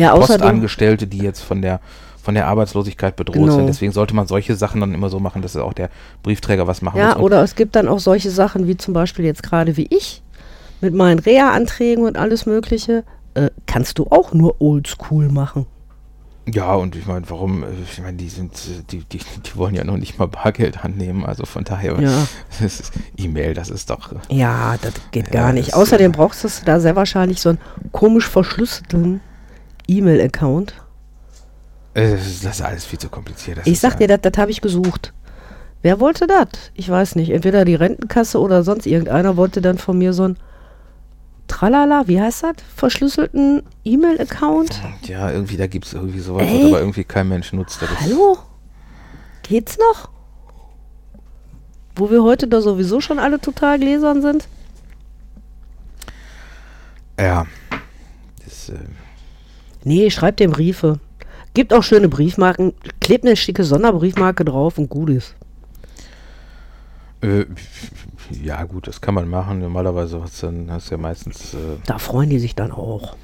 [0.00, 1.80] Ja, Postangestellte, die jetzt von der
[2.22, 3.54] von der Arbeitslosigkeit bedroht Genau.
[3.54, 3.66] sind.
[3.68, 5.90] Deswegen sollte man solche Sachen dann immer so machen, dass auch der
[6.24, 7.16] Briefträger was machen Ja, muss.
[7.16, 10.22] Und oder es gibt dann auch solche Sachen wie zum Beispiel jetzt gerade wie ich
[10.80, 13.04] mit meinen Reha-Anträgen und alles Mögliche.
[13.34, 15.66] Äh, kannst du auch nur oldschool machen.
[16.48, 18.52] Ja, und ich meine, warum, äh, ich meine, die sind,
[18.92, 22.26] die, die, die wollen ja noch nicht mal Bargeld annehmen, also von daher, Ja.
[22.60, 25.68] das E-Mail, das ist doch, äh, Ja, das geht Ja, gar nicht.
[25.70, 27.58] das, Außerdem äh, brauchst du da sehr wahrscheinlich so einen
[27.92, 29.20] komisch verschlüsselten
[29.88, 30.74] E-Mail-Account.
[31.94, 33.58] das ist das alles viel zu kompliziert.
[33.58, 35.12] Das Ich sag dir, das habe ich gesucht.
[35.82, 36.48] Wer wollte das?
[36.74, 37.30] Ich weiß nicht.
[37.30, 40.36] Entweder die Rentenkasse oder sonst irgendeiner wollte dann von mir so einen
[41.48, 42.54] Tralala, wie heißt das?
[42.74, 44.80] Verschlüsselten E-Mail-Account.
[45.04, 46.68] Ja, irgendwie, da gibt es irgendwie sowas, Ey.
[46.68, 47.80] aber irgendwie kein Mensch nutzt.
[47.82, 48.38] Das Hallo?
[49.42, 50.08] Geht's noch?
[51.94, 54.48] Wo wir heute da sowieso schon alle total gläsern sind?
[57.18, 57.46] Ja.
[58.44, 58.74] Das, äh,
[59.84, 60.98] Nee, schreibt dem Briefe.
[61.54, 62.74] Gibt auch schöne Briefmarken.
[63.00, 65.34] Klebt eine schicke Sonderbriefmarke drauf und gut ist.
[67.22, 67.46] äh,
[68.30, 69.60] ja, gut, das kann man machen.
[69.60, 73.16] Normalerweise hast du dann hast du ja meistens, äh, Da freuen die sich dann auch.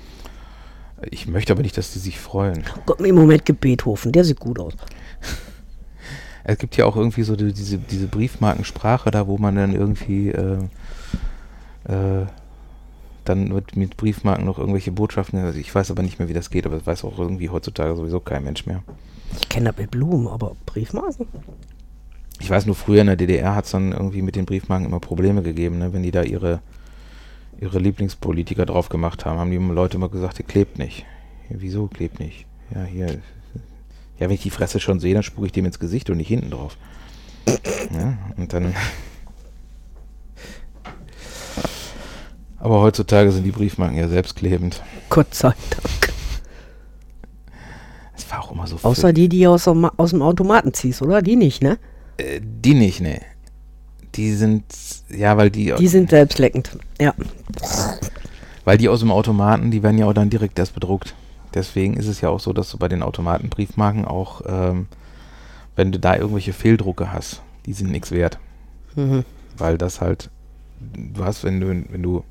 [1.11, 2.65] ich möchte aber nicht, dass die sich freuen.
[2.87, 4.75] Gott, im Moment gibt Beethoven, der sieht gut aus.
[6.45, 10.31] Es gibt ja auch irgendwie so die, diese, diese Briefmarkensprache da, wo man dann irgendwie
[10.31, 10.59] äh,
[11.85, 12.27] äh,
[13.25, 16.51] dann mit, mit Briefmarken noch irgendwelche Botschaften, also ich weiß aber nicht mehr, wie das
[16.51, 18.83] geht, aber das weiß auch irgendwie heutzutage sowieso kein Mensch mehr.
[19.41, 21.29] Ich kenne das mit Blumen, aber Briefmarken?
[22.43, 24.99] Ich weiß nur, früher in der DDR hat es dann irgendwie mit den Briefmarken immer
[24.99, 25.93] Probleme gegeben, ne?
[25.93, 26.61] wenn die da ihre,
[27.61, 31.07] ihre Lieblingspolitiker drauf gemacht haben, haben die Leute immer gesagt, ihr klebt nicht.
[31.49, 32.47] Ja, wieso klebt nicht?
[32.75, 33.07] Ja, hier.
[34.19, 36.29] Ja, wenn ich die Fresse schon sehe, dann spucke ich dem ins Gesicht und nicht
[36.29, 36.77] hinten drauf.
[37.95, 38.75] Ja, und dann.
[42.59, 44.83] Aber heutzutage sind die Briefmarken ja selbstklebend.
[45.11, 46.13] Gott sei Dank.
[48.17, 48.79] Es war auch immer so.
[48.83, 51.23] Außer die, die aus dem, aus dem Automaten ziehst, oder?
[51.23, 51.79] Die nicht, ne?
[52.17, 53.21] Äh, die nicht, ne.
[54.15, 54.65] Die sind.
[55.09, 55.75] Ja, weil die.
[55.79, 56.79] Die sind selbstleckend.
[57.01, 57.15] Ja.
[58.65, 61.15] Weil die aus dem Automaten, die werden ja auch dann direkt erst bedruckt.
[61.55, 64.87] Deswegen ist es ja auch so, dass du bei den Automatenbriefmarken auch, ähm,
[65.77, 68.39] wenn du da irgendwelche Fehldrucke hast, die sind nichts wert.
[68.95, 69.25] Mhm.
[69.59, 70.31] Weil das halt,
[70.81, 72.25] du hast, wenn du, wenn du,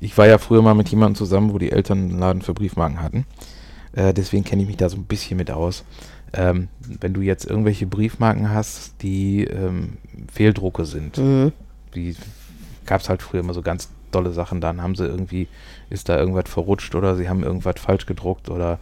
[0.00, 3.02] ich war ja früher mal mit jemandem zusammen, wo die Eltern einen Laden für Briefmarken
[3.02, 3.26] hatten.
[3.92, 5.84] Äh, deswegen kenne ich mich da so ein bisschen mit aus.
[6.36, 6.68] Ähm,
[7.00, 9.98] wenn du jetzt irgendwelche Briefmarken hast, die ähm,
[10.32, 11.52] Fehldrucke sind, Mhm.
[11.94, 12.16] die
[12.86, 14.60] gab es halt früher immer so ganz dolle Sachen.
[14.60, 15.48] Dann haben sie irgendwie,
[15.90, 18.78] ist da irgendwas verrutscht oder sie haben irgendwas falsch gedruckt oder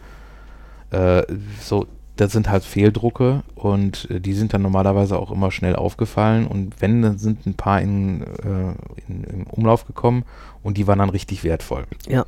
[0.91, 1.23] äh,
[1.61, 1.87] so.
[2.15, 6.79] Das sind halt Fehldrucke und äh, die sind dann normalerweise auch immer schnell aufgefallen und
[6.79, 8.75] wenn, dann sind ein paar in, äh,
[9.07, 10.23] in, im Umlauf gekommen
[10.61, 11.85] und die waren dann richtig wertvoll.
[12.07, 12.25] Ja.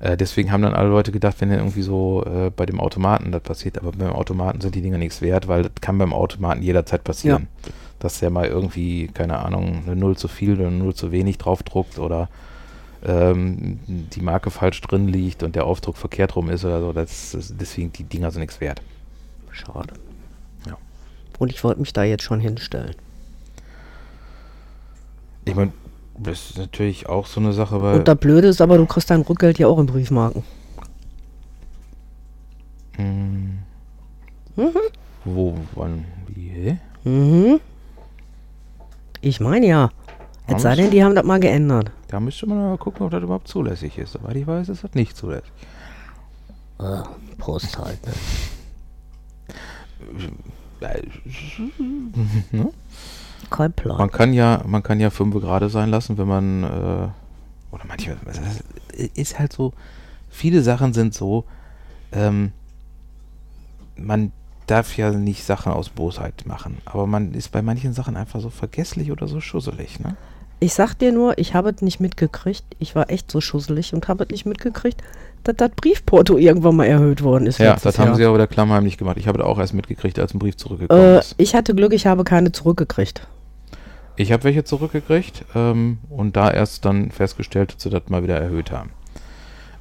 [0.00, 3.32] Äh, deswegen haben dann alle Leute gedacht, wenn dann irgendwie so äh, bei dem Automaten
[3.32, 6.62] das passiert, aber beim Automaten sind die Dinger nichts wert, weil das kann beim Automaten
[6.62, 7.48] jederzeit passieren.
[7.98, 11.36] Dass der mal irgendwie, keine Ahnung, eine Null zu viel oder eine Null zu wenig
[11.36, 12.30] draufdruckt oder
[13.04, 16.92] ähm, die Marke falsch drin liegt und der Aufdruck verkehrt rum ist oder so.
[16.94, 18.80] Das, das, deswegen, die Dinger sind nichts wert.
[19.50, 19.92] Schade.
[20.66, 20.78] Ja.
[21.38, 22.94] Und ich wollte mich da jetzt schon hinstellen.
[25.44, 25.72] Ich meine,
[26.22, 27.98] das ist natürlich auch so eine Sache, weil.
[27.98, 30.42] Und das Blöde ist aber, du kriegst dein Rückgeld ja auch in Briefmarken.
[32.96, 33.58] Hm,
[34.56, 34.72] Mhm.
[35.24, 36.78] wo, wann, wie, hä?
[37.04, 37.60] Mhm.
[39.20, 39.90] Ich meine ja.
[40.46, 41.92] Es sei denn, die haben das mal geändert.
[42.08, 44.12] Da müsste man mal gucken, ob das überhaupt zulässig ist.
[44.12, 45.52] Soweit ich weiß, ist das nicht zulässig.
[46.80, 47.02] Äh,
[47.38, 47.98] Prost halt.
[50.80, 50.96] Äh,
[52.56, 52.72] ne?
[53.50, 53.98] Kein Plan.
[53.98, 57.08] Man kann ja, man kann ja fünf gerade sein lassen, wenn man äh,
[57.72, 58.38] oder manchmal das
[59.14, 59.72] ist halt so.
[60.28, 61.44] Viele Sachen sind so.
[62.12, 62.52] Ähm,
[63.96, 64.32] man
[64.66, 68.50] darf ja nicht Sachen aus Bosheit machen, aber man ist bei manchen Sachen einfach so
[68.50, 70.16] vergesslich oder so schusselig, ne?
[70.62, 72.64] Ich sag dir nur, ich habe es nicht mitgekriegt.
[72.78, 75.02] Ich war echt so schusselig und habe es nicht mitgekriegt,
[75.42, 77.58] dass das Briefporto irgendwann mal erhöht worden ist.
[77.58, 78.16] Ja, das haben Jahr.
[78.16, 79.16] sie aber der klammheimlich gemacht.
[79.16, 81.34] Ich habe das auch erst mitgekriegt, als ein Brief zurückgekommen Äh, ist.
[81.38, 83.26] ich hatte Glück, ich habe keine zurückgekriegt.
[84.20, 88.38] Ich habe welche zurückgekriegt ähm, und da erst dann festgestellt, dass sie das mal wieder
[88.38, 88.90] erhöht haben.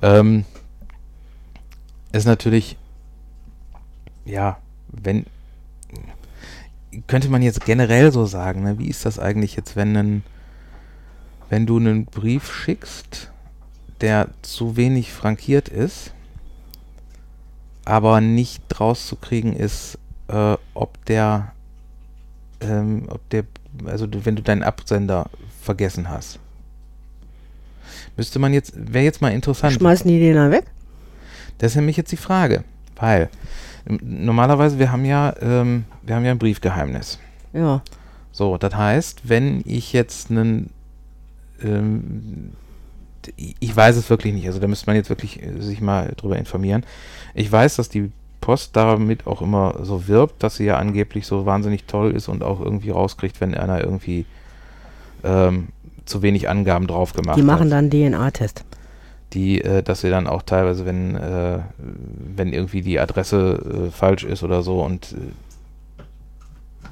[0.02, 0.46] Ähm,
[2.14, 2.78] ist natürlich,
[4.24, 5.26] ja, wenn,
[7.08, 8.80] könnte man jetzt generell so sagen, ne?
[8.80, 10.24] wie ist das eigentlich jetzt, wenn, ein,
[11.50, 13.32] wenn du einen Brief schickst,
[14.00, 16.14] der zu wenig frankiert ist,
[17.84, 20.00] aber nicht rauszukriegen ist,
[20.30, 21.52] äh, ob der,
[22.62, 23.44] ähm, ob der,
[23.86, 25.30] also wenn du deinen Absender
[25.62, 26.40] vergessen hast.
[28.18, 29.74] Müsste man jetzt, wäre jetzt mal interessant.
[29.74, 30.66] Schmeißen die den dann weg?
[31.58, 32.64] Das ist nämlich jetzt die Frage,
[32.96, 33.30] weil
[33.88, 37.20] ähm, normalerweise wir haben ja, ähm, wir haben ja ein Briefgeheimnis.
[37.54, 37.82] Ja.
[38.32, 40.70] So, das heißt, wenn ich jetzt einen,
[41.62, 42.52] ähm,
[43.38, 46.38] ich weiß es wirklich nicht, also da müsste man jetzt wirklich äh, sich mal drüber
[46.38, 46.86] informieren.
[47.34, 51.46] Ich weiß, dass die Post damit auch immer so wirbt, dass sie ja angeblich so
[51.46, 54.26] wahnsinnig toll ist und auch irgendwie rauskriegt, wenn einer irgendwie
[55.24, 55.70] ähm,
[56.06, 57.72] zu wenig Angaben drauf gemacht Die machen hat.
[57.72, 58.64] dann DNA-Test.
[59.34, 61.60] Die, äh, dass sie dann auch teilweise, wenn, äh,
[62.36, 65.16] wenn irgendwie die Adresse äh, falsch ist oder so und äh,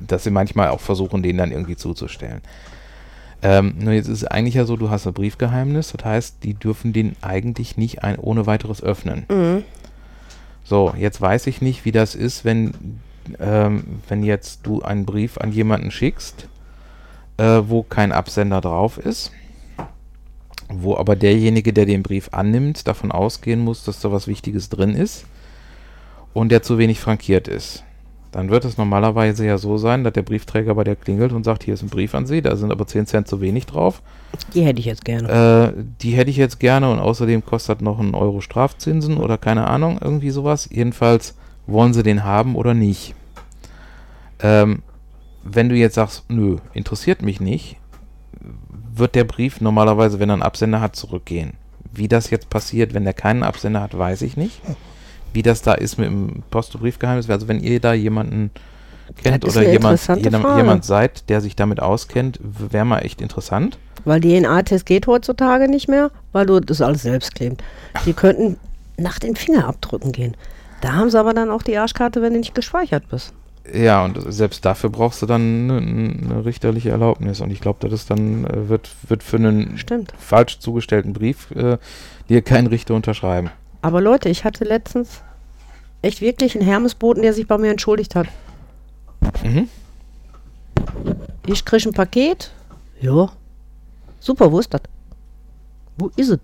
[0.06, 2.42] dass sie manchmal auch versuchen, den dann irgendwie zuzustellen.
[3.42, 6.54] Ähm, nur jetzt ist es eigentlich ja so, du hast ein Briefgeheimnis, das heißt, die
[6.54, 9.26] dürfen den eigentlich nicht ein, ohne weiteres öffnen.
[9.30, 9.64] Mhm.
[10.68, 13.00] So, jetzt weiß ich nicht, wie das ist, wenn,
[13.40, 16.50] ähm, wenn jetzt du einen Brief an jemanden schickst,
[17.38, 19.32] äh, wo kein Absender drauf ist,
[20.68, 24.94] wo aber derjenige, der den Brief annimmt, davon ausgehen muss, dass da was Wichtiges drin
[24.94, 25.26] ist
[26.34, 27.86] und der zu wenig frankiert ist.
[28.32, 31.64] Dann wird es normalerweise ja so sein, dass der Briefträger bei der klingelt und sagt,
[31.64, 34.02] hier ist ein Brief an Sie, da sind aber 10 Cent zu wenig drauf.
[34.54, 35.74] Die hätte ich jetzt gerne.
[35.78, 39.68] Äh, die hätte ich jetzt gerne und außerdem kostet noch ein Euro Strafzinsen oder keine
[39.68, 40.68] Ahnung, irgendwie sowas.
[40.72, 41.36] Jedenfalls
[41.68, 43.16] wollen sie den haben oder nicht.
[44.40, 44.84] Ähm,
[45.44, 47.78] wenn du jetzt sagst, nö, interessiert mich nicht,
[48.94, 51.54] wird der Brief normalerweise, wenn er einen Absender hat, zurückgehen.
[51.94, 54.62] Wie das jetzt passiert, wenn er keinen Absender hat, weiß ich nicht.
[55.34, 58.52] Wie das da ist mit dem Post- und Briefgeheimnis, also wenn ihr da jemanden
[59.24, 63.78] kennt oder jemand, jemand, jemand seid, der sich damit auskennt, wäre mal echt interessant.
[64.06, 67.62] Weil DNA-Test geht heutzutage nicht mehr, weil du das alles selbst klebst.
[68.06, 68.58] Die könnten
[68.98, 70.36] nach den Fingerabdrücken gehen.
[70.82, 73.34] Da haben sie aber dann auch die Arschkarte, wenn du nicht gespeichert bist.
[73.74, 77.42] Ja, und selbst dafür brauchst du dann eine, eine richterliche Erlaubnis.
[77.42, 80.14] Und ich glaube, das ist dann, äh, wird, wird für einen Stimmt.
[80.18, 81.78] falsch zugestellten Brief äh,
[82.30, 83.50] dir kein Richter unterschreiben.
[83.88, 85.22] Aber Leute, ich hatte letztens
[86.02, 88.28] echt wirklich einen Hermesboten, der sich bei mir entschuldigt hat.
[89.42, 89.70] Mhm.
[91.46, 92.52] Ich krieg ein Paket.
[93.00, 93.32] Ja.
[94.20, 94.82] Super, wo ist das?
[95.98, 96.40] Wo ist es?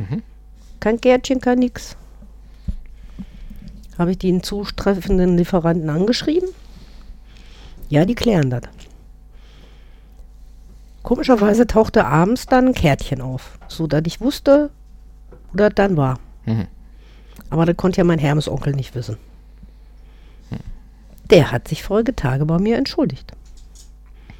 [0.00, 0.24] Mhm.
[0.80, 1.96] Kein Kärtchen, kein nix.
[3.96, 6.48] Habe ich den zutreffenden Lieferanten angeschrieben?
[7.88, 8.62] Ja, die klären das.
[11.04, 14.70] Komischerweise tauchte abends dann ein Kärtchen auf, so dass ich wusste,
[15.52, 16.18] wo das dann war.
[16.46, 16.66] Mhm.
[17.50, 19.16] Aber das konnte ja mein Hermesonkel nicht wissen.
[21.30, 23.32] Der hat sich Folgetage bei mir entschuldigt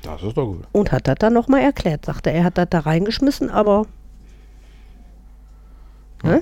[0.02, 0.64] Das ist doch gut.
[0.72, 2.04] und hat das dann nochmal erklärt.
[2.04, 3.86] Sagte, er hat das da reingeschmissen, aber
[6.24, 6.40] ne?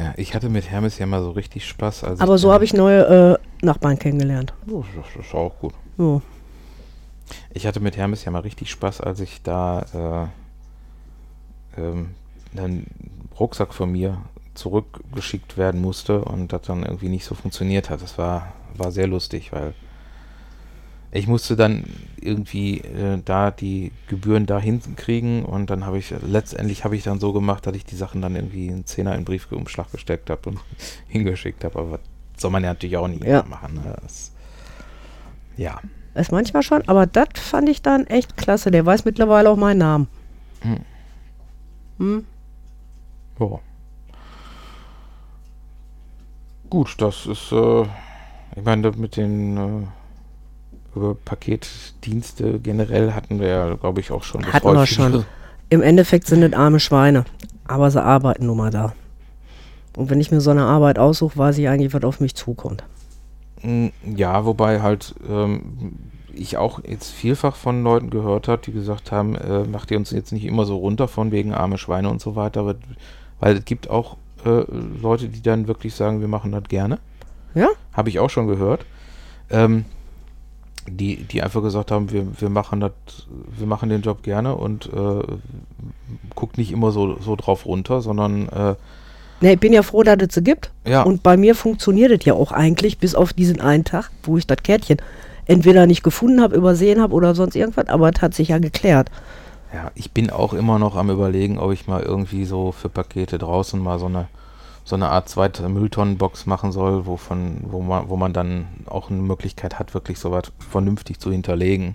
[0.00, 2.04] Ja, ich hatte mit Hermes ja mal so richtig Spaß.
[2.04, 4.52] Aber so dann- habe ich neue äh, Nachbarn kennengelernt.
[4.70, 5.74] Oh, das, ist auch gut.
[5.96, 6.22] So.
[7.52, 10.30] Ich hatte mit Hermes ja mal richtig Spaß, als ich da
[11.76, 12.10] äh, ähm,
[12.56, 12.86] einen
[13.40, 14.22] Rucksack von mir
[14.54, 18.02] zurückgeschickt werden musste und das dann irgendwie nicht so funktioniert hat.
[18.02, 19.74] Das war, war sehr lustig, weil
[21.10, 21.84] ich musste dann
[22.20, 27.18] irgendwie äh, da die Gebühren da hinkriegen und dann habe ich, letztendlich habe ich dann
[27.20, 30.58] so gemacht, dass ich die Sachen dann irgendwie einen Zehner in Briefumschlag gesteckt habe und
[31.08, 31.78] hingeschickt habe.
[31.78, 32.00] Aber
[32.36, 33.42] soll man ja natürlich auch nicht Ja.
[33.44, 33.74] machen.
[33.76, 33.96] Ne?
[34.02, 34.32] Das,
[35.56, 35.80] ja.
[36.14, 38.70] Ist manchmal schon, aber das fand ich dann echt klasse.
[38.70, 40.08] Der weiß mittlerweile auch meinen Namen.
[40.62, 40.78] Hm.
[41.98, 42.24] Hm?
[43.38, 43.58] Ja.
[46.70, 47.82] Gut, das ist, äh,
[48.56, 54.44] ich meine, mit den äh, über Paketdienste generell hatten wir ja, glaube ich, auch schon.
[54.52, 55.24] Hatten wir schon.
[55.70, 57.24] Im Endeffekt sind es arme Schweine.
[57.66, 58.94] Aber sie arbeiten nun mal da.
[59.96, 62.82] Und wenn ich mir so eine Arbeit aussuche, weiß ich eigentlich, was auf mich zukommt.
[63.62, 65.98] Mm, Ja, wobei halt ähm,
[66.32, 70.10] ich auch jetzt vielfach von Leuten gehört habe, die gesagt haben, äh, macht ihr uns
[70.10, 72.76] jetzt nicht immer so runter von wegen arme Schweine und so weiter, aber,
[73.40, 74.64] weil es gibt auch äh,
[75.00, 76.98] Leute, die dann wirklich sagen, wir machen das gerne.
[77.54, 77.68] Ja?
[77.92, 78.84] Habe ich auch schon gehört.
[79.50, 79.84] Ähm,
[80.90, 82.92] die, die einfach gesagt haben, wir, wir machen das,
[83.56, 85.22] wir machen den Job gerne und äh,
[86.34, 88.74] guckt nicht immer so, so drauf runter, sondern äh,
[89.40, 90.72] Ne, ich bin ja froh, dass es sie gibt.
[90.84, 94.36] ja, Und bei mir funktioniert es ja auch eigentlich, bis auf diesen einen Tag, wo
[94.36, 94.96] ich das Kärtchen
[95.46, 99.10] entweder nicht gefunden habe, übersehen habe oder sonst irgendwas, aber es hat sich ja geklärt.
[99.72, 103.38] Ja, ich bin auch immer noch am überlegen, ob ich mal irgendwie so für Pakete
[103.38, 104.28] draußen mal so eine
[104.88, 109.20] so eine Art zweite Mülltonnenbox machen soll, wovon, wo man, wo man dann auch eine
[109.20, 111.94] Möglichkeit hat, wirklich sowas vernünftig zu hinterlegen.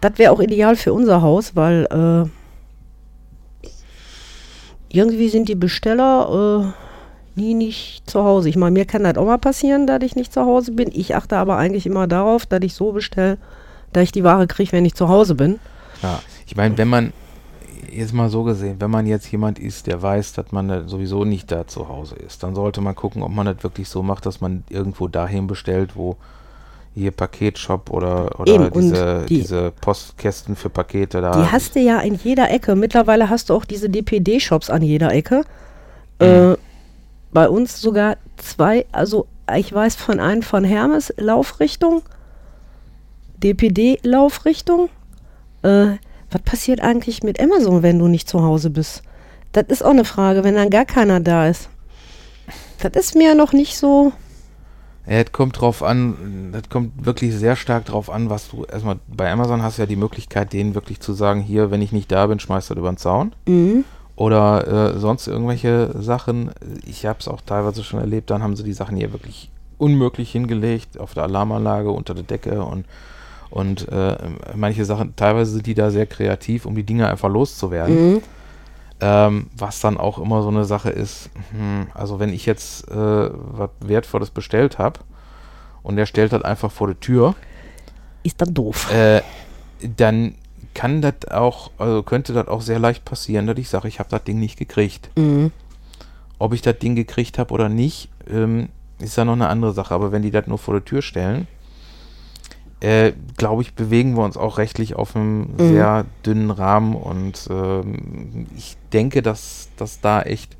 [0.00, 3.68] Das wäre auch ideal für unser Haus, weil äh,
[4.88, 6.72] irgendwie sind die Besteller,
[7.36, 8.48] äh, nie nicht zu Hause.
[8.48, 10.92] Ich meine, mir kann das auch mal passieren, dass ich nicht zu Hause bin.
[10.92, 13.38] Ich achte aber eigentlich immer darauf, dass ich so bestelle,
[13.92, 15.58] dass ich die Ware kriege, wenn ich zu Hause bin.
[16.04, 17.12] Ja, ich meine, wenn man,
[17.92, 21.52] jetzt mal so gesehen, wenn man jetzt jemand ist, der weiß, dass man sowieso nicht
[21.52, 24.40] da zu Hause ist, dann sollte man gucken, ob man das wirklich so macht, dass
[24.40, 26.16] man irgendwo dahin bestellt, wo
[26.94, 31.32] hier Paketshop oder, oder Eben, diese, die- diese Postkästen für Pakete da.
[31.42, 32.74] Die hast du ja in jeder Ecke.
[32.76, 35.44] Mittlerweile hast du auch diese DPD-Shops an jeder Ecke.
[36.18, 36.56] Äh,
[37.30, 42.02] bei uns sogar zwei, also ich weiß von einem von Hermes Laufrichtung,
[43.42, 44.88] DPD Laufrichtung.
[45.62, 45.96] Äh,
[46.30, 49.02] was passiert eigentlich mit Amazon, wenn du nicht zu Hause bist?
[49.52, 51.68] Das ist auch eine Frage, wenn dann gar keiner da ist.
[52.80, 54.12] Das ist mir noch nicht so.
[55.06, 58.98] Ja, es kommt drauf an, das kommt wirklich sehr stark drauf an, was du erstmal
[59.06, 62.26] bei Amazon hast ja die Möglichkeit, denen wirklich zu sagen, hier, wenn ich nicht da
[62.26, 63.34] bin, schmeißt das über den Zaun.
[63.46, 63.84] Mhm.
[64.16, 66.50] Oder äh, sonst irgendwelche Sachen.
[66.84, 70.30] Ich habe es auch teilweise schon erlebt, dann haben sie die Sachen hier wirklich unmöglich
[70.30, 72.84] hingelegt, auf der Alarmanlage, unter der Decke und,
[73.50, 74.16] und äh,
[74.54, 78.14] manche Sachen, teilweise sind die da sehr kreativ, um die Dinge einfach loszuwerden.
[78.14, 78.22] Mhm.
[79.00, 82.94] Ähm, was dann auch immer so eine Sache ist, hm, also wenn ich jetzt äh,
[83.32, 85.00] was Wertvolles bestellt habe
[85.84, 87.36] und der stellt das einfach vor die Tür,
[88.24, 88.92] Ist dann doof.
[88.92, 89.22] äh,
[89.96, 90.34] dann
[90.74, 94.10] kann das auch, also könnte das auch sehr leicht passieren, dass ich sage, ich habe
[94.10, 95.10] das Ding nicht gekriegt.
[95.16, 95.52] Mhm.
[96.40, 98.68] Ob ich das Ding gekriegt habe oder nicht, ähm,
[99.00, 99.94] ist ja noch eine andere Sache.
[99.94, 101.48] Aber wenn die das nur vor der Tür stellen,
[102.80, 105.68] äh, glaube ich, bewegen wir uns auch rechtlich auf einem Mhm.
[105.68, 110.56] sehr dünnen Rahmen und ähm, ich denke, dass, dass da echt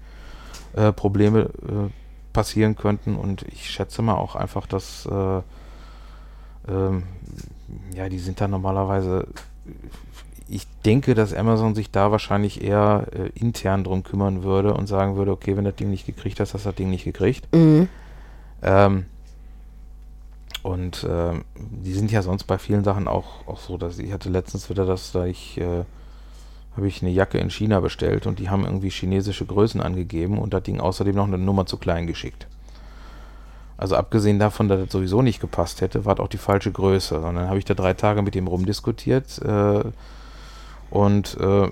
[0.74, 1.90] äh, Probleme äh,
[2.32, 5.40] passieren könnten und ich schätze mal auch einfach, dass äh,
[6.68, 7.04] ähm,
[7.94, 9.26] ja, die sind da normalerweise
[10.48, 15.16] ich denke, dass Amazon sich da wahrscheinlich eher äh, intern drum kümmern würde und sagen
[15.16, 17.46] würde, okay, wenn das Ding nicht gekriegt hast, hast du das Ding nicht gekriegt.
[17.54, 17.88] Mhm.
[18.62, 19.04] Ähm,
[20.68, 24.28] und ähm, die sind ja sonst bei vielen Sachen auch, auch so, dass ich hatte
[24.28, 25.84] letztens wieder das, da ich äh,
[26.76, 30.52] habe ich eine Jacke in China bestellt und die haben irgendwie chinesische Größen angegeben und
[30.52, 32.46] das Ding außerdem noch eine Nummer zu klein geschickt.
[33.78, 37.18] Also abgesehen davon, dass das sowieso nicht gepasst hätte, war es auch die falsche Größe.
[37.18, 39.84] Und dann habe ich da drei Tage mit ihm rumdiskutiert äh,
[40.90, 41.68] und äh,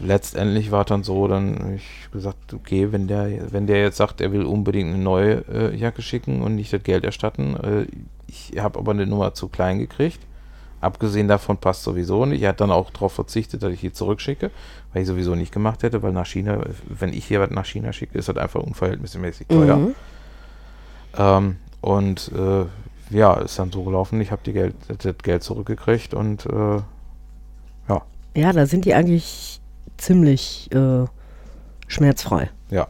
[0.00, 3.96] letztendlich war es dann so, dann hab ich gesagt, okay, wenn der, wenn der jetzt
[3.96, 7.86] sagt, er will unbedingt eine neue äh, Jacke schicken und nicht das Geld erstatten, äh,
[8.26, 10.20] ich habe aber eine Nummer zu klein gekriegt.
[10.80, 12.42] Abgesehen davon passt sowieso nicht.
[12.42, 14.50] Er hat dann auch darauf verzichtet, dass ich die zurückschicke,
[14.92, 17.92] weil ich sowieso nicht gemacht hätte, weil nach China, wenn ich hier was nach China
[17.92, 19.76] schicke, ist das einfach unverhältnismäßig teuer.
[19.76, 19.94] Mhm.
[21.16, 22.66] Ähm, und äh,
[23.16, 24.20] ja, ist dann so gelaufen.
[24.20, 26.82] Ich habe die Geld, das Geld zurückgekriegt und äh,
[28.36, 29.60] Ja, da sind die eigentlich
[29.98, 31.04] ziemlich äh,
[31.88, 32.50] schmerzfrei.
[32.70, 32.88] ja.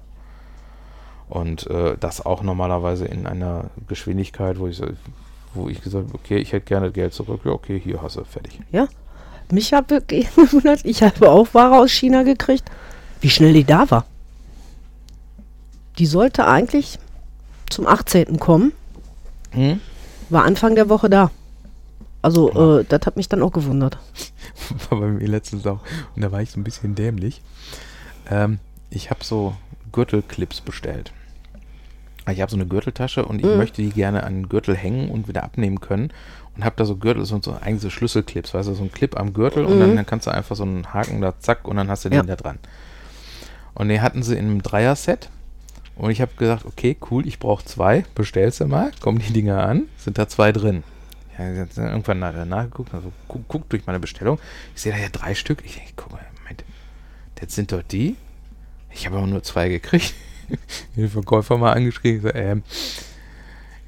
[1.28, 4.80] Und äh, das auch normalerweise in einer Geschwindigkeit, wo ich,
[5.54, 7.40] wo ich gesagt habe, okay, ich hätte gerne Geld zurück.
[7.44, 8.60] Ja, okay, hier hast du, fertig.
[9.50, 12.70] Mich hat wirklich gewundert, ich habe auch Ware aus China gekriegt,
[13.20, 14.04] wie schnell die da war.
[15.98, 16.98] Die sollte eigentlich
[17.70, 18.38] zum 18.
[18.38, 18.72] kommen,
[19.50, 19.80] Hm?
[20.30, 21.30] war Anfang der Woche da.
[22.26, 23.98] Also, äh, das hat mich dann auch gewundert.
[24.90, 25.78] war bei mir letztens auch.
[26.16, 27.40] Und da war ich so ein bisschen dämlich.
[28.28, 28.58] Ähm,
[28.90, 29.54] ich habe so
[29.92, 31.12] Gürtelclips bestellt.
[32.28, 33.56] Ich habe so eine Gürteltasche und ich Mhm.
[33.58, 36.10] möchte die gerne an den Gürtel hängen und wieder abnehmen können.
[36.56, 39.16] Und habe da so Gürtel, so, so eigentlich so Schlüsselclips, weißt du, so ein Clip
[39.16, 39.96] am Gürtel und dann, Mhm.
[39.96, 42.22] dann kannst du einfach so einen Haken da, zack, und dann hast du Ja.
[42.22, 42.58] den da dran.
[43.74, 45.28] Und den hatten sie in einem Dreier-Set.
[45.94, 49.64] Und ich habe gesagt, okay, cool, ich brauche zwei, bestellst du mal, kommen die Dinger
[49.64, 50.82] an, sind da zwei drin.
[51.38, 54.38] Ja, irgendwann nach, nachgeguckt, also guck, guck durch meine Bestellung.
[54.74, 55.62] Ich sehe da ja drei Stück.
[55.64, 56.64] Ich denke, guck mal, Moment,
[57.36, 58.16] das sind doch die.
[58.90, 60.14] Ich habe aber nur zwei gekriegt.
[60.96, 62.22] Den Verkäufer mal angeschrieben.
[62.22, 62.62] So, ähm,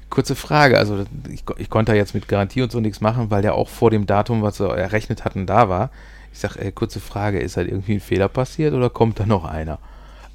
[0.09, 3.41] kurze Frage, also ich, ich konnte da jetzt mit Garantie und so nichts machen, weil
[3.41, 5.91] der auch vor dem Datum, was sie errechnet hatten, da war.
[6.31, 9.45] Ich sage, äh, kurze Frage, ist halt irgendwie ein Fehler passiert oder kommt da noch
[9.45, 9.79] einer?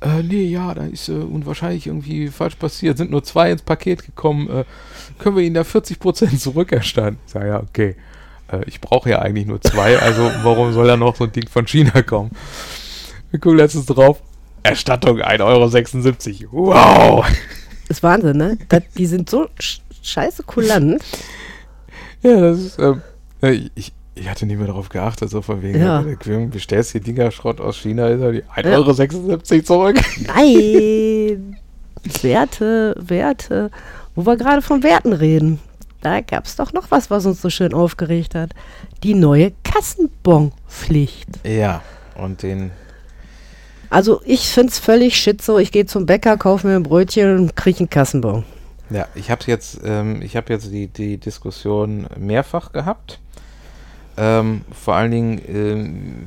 [0.05, 2.99] Äh, nee, ja, da ist äh, unwahrscheinlich irgendwie falsch passiert.
[2.99, 4.51] Sind nur zwei ins Paket gekommen.
[4.51, 4.65] Äh,
[5.19, 7.19] können wir Ihnen da 40% zurückerstatten?
[7.27, 7.97] Ich sage, ja, okay.
[8.53, 11.49] Äh, ich brauche ja eigentlich nur zwei, also warum soll da noch so ein Ding
[11.49, 12.31] von China kommen?
[13.31, 14.23] Wir gucken letztens drauf.
[14.63, 16.67] Erstattung 1,76 Euro.
[16.67, 17.27] Wow!
[17.89, 18.59] Ist Wahnsinn, ne?
[18.69, 21.03] Das, die sind so sch scheiße kulant.
[22.23, 23.01] Ja, das ist, ähm,
[23.43, 26.03] äh, ich, ich hatte nicht mehr darauf geachtet, so von wegen, Ja.
[26.03, 28.79] du bestellst hier Dinger Schrott aus China, ist die Ja.
[28.79, 30.01] 1,76 Euro zurück.
[30.27, 31.57] Nein!
[32.23, 33.71] Werte, Werte.
[34.15, 35.59] Wo wir gerade von Werten reden.
[36.03, 38.51] Da gab es doch noch was, was uns so schön aufgeregt hat.
[39.03, 41.29] Die neue Kassenbonpflicht.
[41.45, 41.83] Ja,
[42.17, 42.71] und den
[43.91, 45.59] Also ich finde es völlig shit so.
[45.59, 48.45] Ich gehe zum Bäcker, kaufe mir ein Brötchen und kriege einen Kassenbon.
[48.91, 53.21] Ja, ich habe jetzt, ähm, ich habe jetzt die, die Diskussion mehrfach gehabt.
[54.17, 56.27] Ähm, vor allen Dingen, ähm,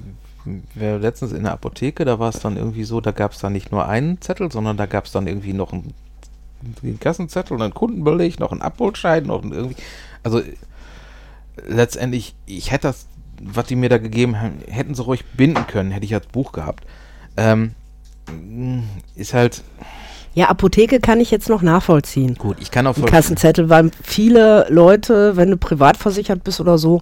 [0.74, 3.54] wir letztens in der Apotheke, da war es dann irgendwie so, da gab es dann
[3.54, 5.94] nicht nur einen Zettel, sondern da gab es dann irgendwie noch einen,
[6.84, 9.76] einen Kassenzettel und einen Kundenbeleg, noch einen Abholschein, noch einen irgendwie.
[10.24, 10.42] Also
[11.66, 13.08] letztendlich, ich hätte das,
[13.42, 16.52] was die mir da gegeben haben, hätten sie ruhig binden können, hätte ich als Buch
[16.52, 16.86] gehabt.
[17.36, 17.74] Ähm,
[19.16, 19.64] ist halt.
[20.34, 22.36] Ja, Apotheke kann ich jetzt noch nachvollziehen.
[22.36, 27.02] Gut, ich kann auch Kassenzettel, weil viele Leute, wenn du privat versichert bist oder so,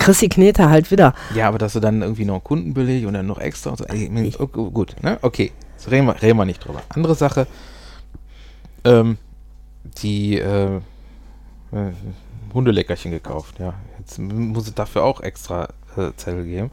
[0.00, 1.14] kriegst die Knete halt wieder.
[1.34, 3.84] Ja, aber dass du dann irgendwie noch Kundenbeleg und dann noch extra und so.
[3.84, 5.18] Ey, oh, gut, ne?
[5.22, 6.82] Okay, jetzt reden wir, reden wir nicht drüber.
[6.88, 7.46] Andere Sache,
[8.84, 9.18] ähm,
[10.02, 10.80] die äh, äh,
[12.52, 13.74] Hundeleckerchen gekauft, ja.
[13.98, 16.70] Jetzt muss es dafür auch extra äh, Zettel geben.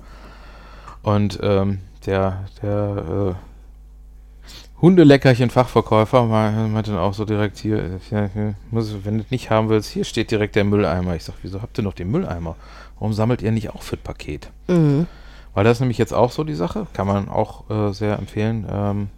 [1.03, 6.23] Und ähm, der, der äh, Hundeleckerchen-Fachverkäufer
[6.67, 9.89] meinte dann auch so direkt hier, ja, hier muss, wenn du es nicht haben willst,
[9.89, 11.15] hier steht direkt der Mülleimer.
[11.15, 12.55] Ich sag, wieso habt ihr noch den Mülleimer?
[12.99, 14.49] Warum sammelt ihr nicht auch für das Paket?
[14.67, 15.07] Mhm.
[15.53, 18.67] Weil das ist nämlich jetzt auch so die Sache, kann man auch äh, sehr empfehlen,
[18.71, 19.09] ähm,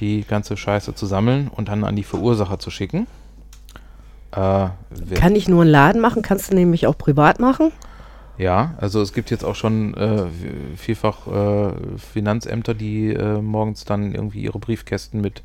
[0.00, 3.06] die ganze Scheiße zu sammeln und dann an die Verursacher zu schicken.
[4.32, 4.68] Äh,
[5.14, 7.70] kann ich nur einen Laden machen, kannst du nämlich auch privat machen.
[8.36, 10.24] Ja, also es gibt jetzt auch schon äh,
[10.76, 15.42] vielfach äh, Finanzämter, die äh, morgens dann irgendwie ihre Briefkästen mit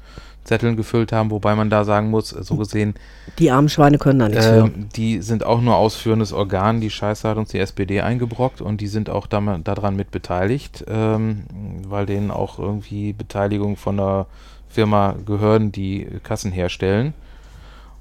[0.50, 2.96] Zetteln gefüllt haben, wobei man da sagen muss, so gesehen.
[3.38, 4.72] Die armen Schweine können da nichts äh, für.
[4.96, 6.82] Die sind auch nur ausführendes Organ.
[6.82, 10.84] Die Scheiße hat uns die SPD eingebrockt und die sind auch da, daran mit beteiligt,
[10.88, 11.44] ähm,
[11.88, 14.26] weil denen auch irgendwie Beteiligung von der
[14.68, 17.14] Firma gehören, die Kassen herstellen.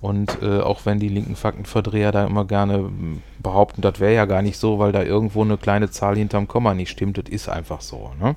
[0.00, 4.24] Und äh, auch wenn die linken Faktenverdreher da immer gerne hm, behaupten, das wäre ja
[4.24, 7.48] gar nicht so, weil da irgendwo eine kleine Zahl hinterm Komma nicht stimmt, das ist
[7.50, 8.12] einfach so.
[8.18, 8.36] Ne?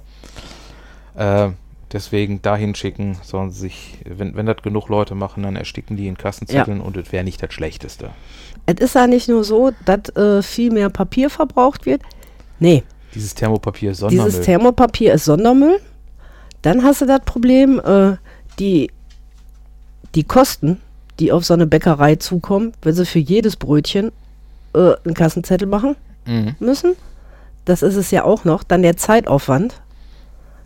[1.15, 1.51] Äh,
[1.93, 6.17] deswegen dahin schicken, sollen sich, wenn, wenn das genug Leute machen, dann ersticken die in
[6.17, 6.83] Kassenzetteln ja.
[6.83, 8.11] und es wäre nicht das Schlechteste.
[8.65, 12.01] Es ist ja nicht nur so, dass äh, viel mehr Papier verbraucht wird.
[12.59, 12.83] Nee.
[13.13, 14.25] Dieses Thermopapier ist Sondermüll.
[14.25, 15.79] Dieses Thermopapier ist Sondermüll.
[16.61, 18.15] Dann hast du das Problem, äh,
[18.59, 18.91] die,
[20.15, 20.79] die Kosten
[21.21, 24.11] die auf so eine Bäckerei zukommen, wenn sie für jedes Brötchen
[24.73, 26.55] äh, einen Kassenzettel machen mhm.
[26.59, 26.95] müssen.
[27.65, 28.63] Das ist es ja auch noch.
[28.63, 29.81] Dann der Zeitaufwand.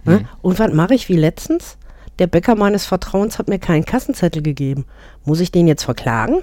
[0.05, 0.27] Mhm.
[0.41, 1.77] Und was mache ich wie letztens?
[2.19, 4.85] Der Bäcker meines Vertrauens hat mir keinen Kassenzettel gegeben.
[5.25, 6.41] Muss ich den jetzt verklagen?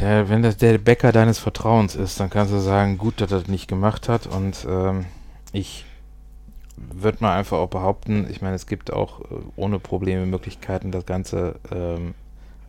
[0.00, 3.40] Ja, wenn das der Bäcker deines Vertrauens ist, dann kannst du sagen, gut, dass er
[3.40, 5.04] das nicht gemacht hat und ähm,
[5.52, 5.84] ich
[6.76, 9.24] würde man einfach auch behaupten, ich meine, es gibt auch äh,
[9.54, 12.14] ohne Probleme Möglichkeiten, das Ganze ähm,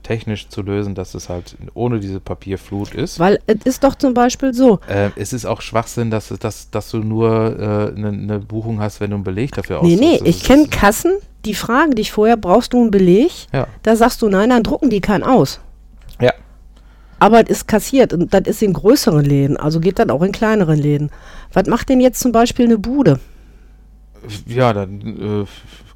[0.06, 3.20] technisch zu lösen, dass es halt ohne diese Papierflut ist.
[3.20, 4.80] Weil es ist doch zum Beispiel so.
[4.88, 8.80] Äh, es ist auch Schwachsinn, dass, dass, dass du nur eine äh, ne, ne Buchung
[8.80, 12.12] hast, wenn du einen Beleg dafür nee, Nee, nee, ich kenne Kassen, die fragen dich
[12.12, 13.32] vorher, brauchst du einen Beleg?
[13.52, 13.66] Ja.
[13.82, 15.60] Da sagst du, nein, dann drucken die keinen aus.
[16.22, 16.34] Ja.
[17.18, 20.32] Aber es ist kassiert und das ist in größeren Läden, also geht dann auch in
[20.32, 21.10] kleineren Läden.
[21.52, 23.20] Was macht denn jetzt zum Beispiel eine Bude?
[24.46, 25.46] Ja, dann äh,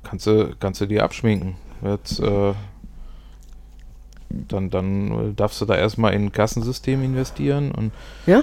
[0.02, 1.56] kannst, du, kannst du die abschminken.
[1.84, 2.54] Jetzt, äh,
[4.30, 7.92] dann, dann darfst du da erstmal in ein Kassensystem investieren und
[8.26, 8.40] ja.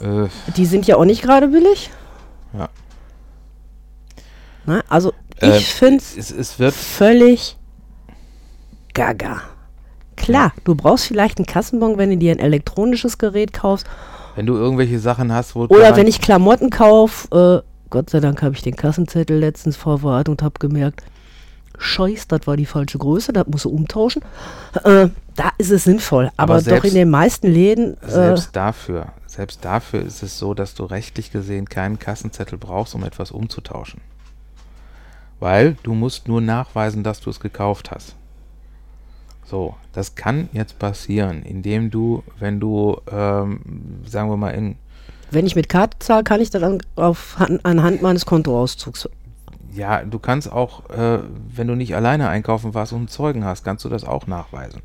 [0.00, 1.90] Äh, die sind ja auch nicht gerade billig.
[2.52, 2.68] Ja.
[4.66, 7.56] Na, also ich äh, finde es, es wird völlig
[8.94, 9.42] gaga.
[10.16, 13.86] Klar, du brauchst vielleicht einen Kassenbon, wenn du dir ein elektronisches Gerät kaufst.
[14.36, 18.42] Wenn du irgendwelche Sachen hast, wo Oder wenn ich Klamotten kaufe, äh, Gott sei Dank
[18.42, 21.02] habe ich den Kassenzettel letztens vorwart und habe gemerkt,
[21.78, 24.22] Scheiß, das war die falsche Größe, das muss du umtauschen.
[24.84, 27.96] Äh, da ist es sinnvoll, aber, aber doch in den meisten Läden.
[28.02, 32.94] Äh, selbst dafür, selbst dafür ist es so, dass du rechtlich gesehen keinen Kassenzettel brauchst,
[32.94, 34.00] um etwas umzutauschen.
[35.40, 38.14] Weil du musst nur nachweisen, dass du es gekauft hast.
[39.44, 43.60] So, das kann jetzt passieren, indem du, wenn du, ähm,
[44.06, 44.76] sagen wir mal, in
[45.32, 49.08] wenn ich mit Karte zahle, kann ich dann auf, anhand meines Kontoauszugs.
[49.74, 51.20] Ja, du kannst auch, äh,
[51.54, 54.82] wenn du nicht alleine einkaufen warst und einen Zeugen hast, kannst du das auch nachweisen.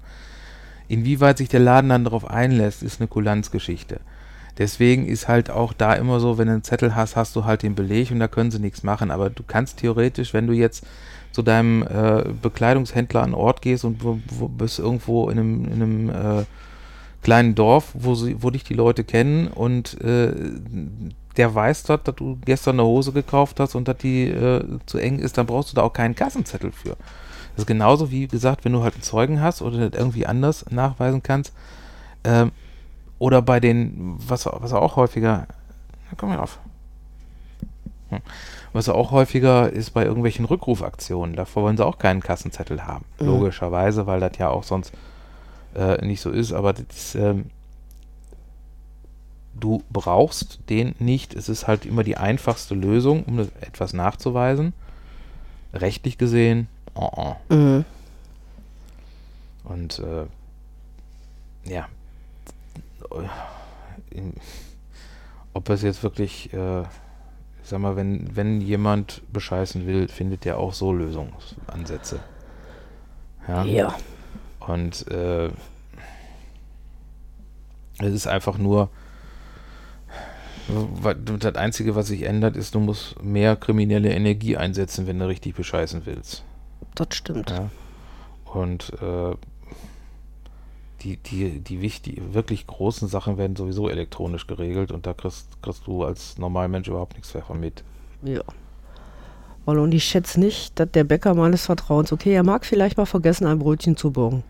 [0.87, 3.99] Inwieweit sich der Laden dann darauf einlässt, ist eine Kulanzgeschichte.
[4.57, 7.63] Deswegen ist halt auch da immer so, wenn du einen Zettel hast, hast du halt
[7.63, 9.11] den Beleg und da können sie nichts machen.
[9.11, 10.85] Aber du kannst theoretisch, wenn du jetzt
[11.31, 15.73] zu deinem äh, Bekleidungshändler an Ort gehst und wo, wo bist irgendwo in einem, in
[15.73, 16.45] einem äh,
[17.21, 20.31] kleinen Dorf, wo, sie, wo dich die Leute kennen und äh,
[21.37, 24.97] der weiß dort, dass du gestern eine Hose gekauft hast und dass die äh, zu
[24.97, 26.97] eng ist, dann brauchst du da auch keinen Kassenzettel für.
[27.55, 30.65] Das ist genauso wie gesagt, wenn du halt einen Zeugen hast oder das irgendwie anders
[30.69, 31.53] nachweisen kannst.
[32.23, 32.51] Ähm,
[33.19, 35.47] oder bei den, was, was auch häufiger,
[36.17, 36.59] komm mal auf.
[38.09, 38.19] Hm.
[38.73, 41.35] Was auch häufiger ist bei irgendwelchen Rückrufaktionen.
[41.35, 43.05] Davor wollen sie auch keinen Kassenzettel haben.
[43.19, 43.27] Mhm.
[43.27, 44.93] Logischerweise, weil das ja auch sonst
[45.75, 46.53] äh, nicht so ist.
[46.53, 47.45] Aber das ist, ähm,
[49.59, 51.33] du brauchst den nicht.
[51.33, 54.73] Es ist halt immer die einfachste Lösung, um etwas nachzuweisen.
[55.73, 57.35] Rechtlich gesehen, oh, oh.
[57.53, 57.85] Mhm.
[59.63, 60.25] Und äh,
[61.69, 61.87] ja,
[64.09, 64.33] in,
[65.53, 70.57] ob es jetzt wirklich, äh, ich sag mal, wenn, wenn jemand bescheißen will, findet der
[70.57, 72.19] auch so Lösungsansätze.
[73.47, 73.63] Ja.
[73.63, 73.95] Ja.
[74.59, 75.47] Und äh,
[77.99, 78.89] es ist einfach nur,
[81.39, 85.55] das Einzige, was sich ändert, ist, du musst mehr kriminelle Energie einsetzen, wenn du richtig
[85.55, 86.43] bescheißen willst.
[86.95, 87.51] Das stimmt.
[87.51, 87.69] Ja.
[88.53, 89.35] Und äh,
[91.01, 95.85] die, die, die wichtig, wirklich großen Sachen werden sowieso elektronisch geregelt und da kriegst, kriegst
[95.85, 97.83] du als Normalmensch überhaupt nichts davon mit.
[98.23, 98.41] Ja.
[99.65, 103.05] Weil und ich schätze nicht, dass der Bäcker meines Vertrauens, okay, er mag vielleicht mal
[103.05, 104.43] vergessen, ein Brötchen zu borgen.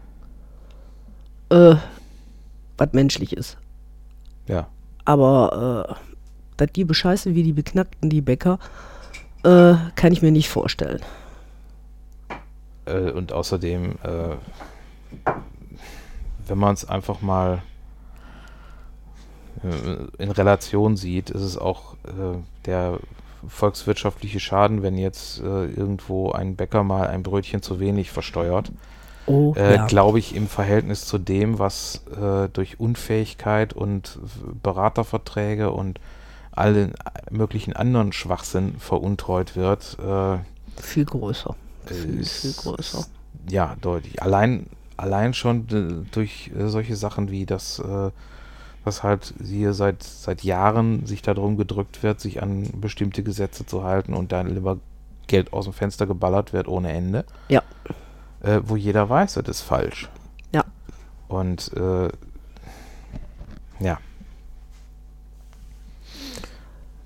[1.49, 1.76] Äh,
[2.78, 3.57] was menschlich ist.
[4.47, 4.68] Ja.
[5.05, 6.07] Aber, äh,
[6.58, 8.60] dass die bescheißen wie die Beknackten, die Bäcker,
[9.43, 11.01] äh, kann ich mir nicht vorstellen.
[12.86, 15.32] Äh, und außerdem, äh,
[16.47, 17.62] wenn man es einfach mal
[19.64, 22.99] äh, in Relation sieht, ist es auch äh, der
[23.47, 28.72] volkswirtschaftliche Schaden, wenn jetzt äh, irgendwo ein Bäcker mal ein Brötchen zu wenig versteuert.
[29.28, 29.86] Oh, äh, ja.
[29.86, 34.20] glaube ich, im Verhältnis zu dem, was äh, durch Unfähigkeit und
[34.64, 35.99] Beraterverträge und
[36.58, 36.93] allen
[37.32, 40.38] möglichen anderen Schwachsinn veruntreut wird, äh,
[40.82, 41.55] Viel größer.
[41.86, 43.05] Viel, ist- viel größer.
[43.49, 44.22] ja, deutlich.
[44.22, 48.12] Allein, allein schon äh, durch äh, solche Sachen wie das, äh,
[48.84, 53.84] was halt hier seit, seit Jahren sich darum gedrückt wird, sich an bestimmte Gesetze zu
[53.84, 54.78] halten und dann lieber
[55.28, 57.26] Geld aus dem Fenster geballert wird ohne Ende.
[57.49, 57.62] Ja.
[58.41, 60.10] Äh, wo jeder weiß, das ist falsch.
[60.53, 60.64] Ja.
[61.28, 62.08] Und äh,
[63.80, 63.97] ja.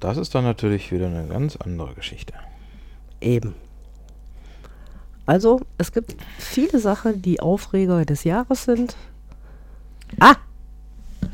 [0.02, 2.34] Das ist dann natürlich wieder eine ganz andere Geschichte.
[3.22, 3.54] Eben.
[5.28, 8.98] Also, es gibt viele Sachen, die Aufreger des Jahres sind.
[10.20, 10.36] Ah!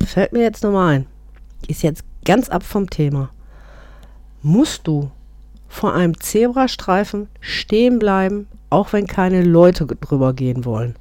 [0.06, 1.06] Fällt mir jetzt nochmal ein.
[1.66, 3.30] Ist jetzt ganz ab vom Thema.
[4.42, 5.10] Musst du
[5.66, 10.94] vor einem Zebrastreifen stehen bleiben, auch wenn keine Leute drüber gehen wollen?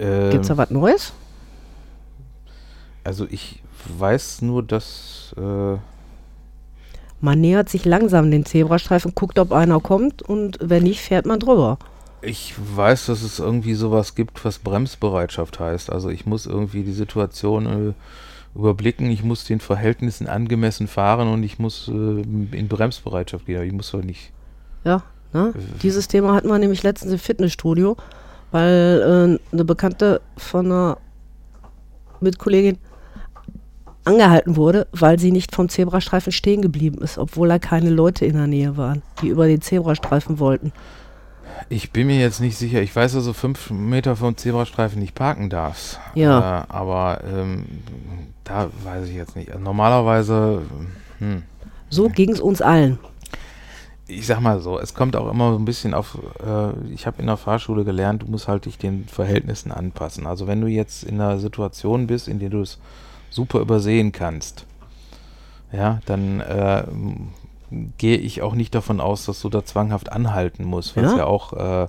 [0.00, 1.12] Ähm, Gibt's da was Neues?
[3.04, 5.76] Also ich weiß nur, dass äh,
[7.20, 11.38] Man nähert sich langsam den Zebrastreifen, guckt, ob einer kommt und wenn nicht, fährt man
[11.40, 11.78] drüber.
[12.22, 15.90] ich weiß, dass es irgendwie sowas gibt, was Bremsbereitschaft heißt.
[15.90, 17.92] Also ich muss irgendwie die Situation äh,
[18.58, 23.56] überblicken, ich muss den Verhältnissen angemessen fahren und ich muss äh, in Bremsbereitschaft gehen.
[23.56, 24.32] Aber Ich muss doch nicht.
[24.84, 25.02] Ja,
[25.32, 25.52] ne?
[25.82, 27.96] Dieses Thema hatten wir nämlich letztens im Fitnessstudio,
[28.50, 30.98] weil äh, eine Bekannte von einer
[32.20, 32.78] Mitkollegin
[34.04, 38.34] angehalten wurde, weil sie nicht vom Zebrastreifen stehen geblieben ist, obwohl da keine Leute in
[38.36, 40.72] der Nähe waren, die über den Zebrastreifen wollten.
[41.68, 42.80] Ich bin mir jetzt nicht sicher.
[42.80, 46.00] Ich weiß, dass du fünf Meter vom Zebrastreifen nicht parken darfst.
[46.14, 46.62] Ja.
[46.62, 47.66] Äh, aber ähm,
[48.44, 49.50] da weiß ich jetzt nicht.
[49.52, 50.62] Also normalerweise,
[51.18, 51.42] hm,
[51.90, 52.98] So ging es uns allen.
[54.08, 57.20] ich sag mal so, es kommt auch immer so ein bisschen auf, äh, ich habe
[57.20, 60.26] in der Fahrschule gelernt, du musst halt dich den Verhältnissen anpassen.
[60.26, 62.78] Also wenn du jetzt in einer Situation bist, in der du es
[63.30, 64.66] super übersehen kannst,
[65.72, 66.84] ja, dann äh,
[67.98, 71.18] gehe ich auch nicht davon aus, dass du da zwanghaft anhalten musst, es Ja.
[71.18, 71.88] ja auch, äh,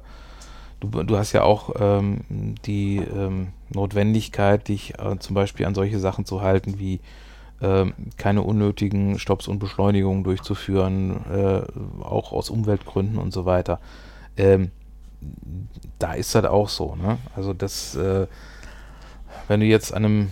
[0.80, 2.22] du, du hast ja auch ähm,
[2.66, 7.00] die ähm, Notwendigkeit, dich äh, zum Beispiel an solche Sachen zu halten wie
[7.62, 11.62] ähm, keine unnötigen Stopps und Beschleunigungen durchzuführen, äh,
[12.04, 13.80] auch aus Umweltgründen und so weiter.
[14.38, 14.72] Ähm,
[16.00, 16.96] da ist das auch so.
[16.96, 17.20] Ne?
[17.36, 18.26] Also das, äh,
[19.48, 20.30] wenn du jetzt an einem,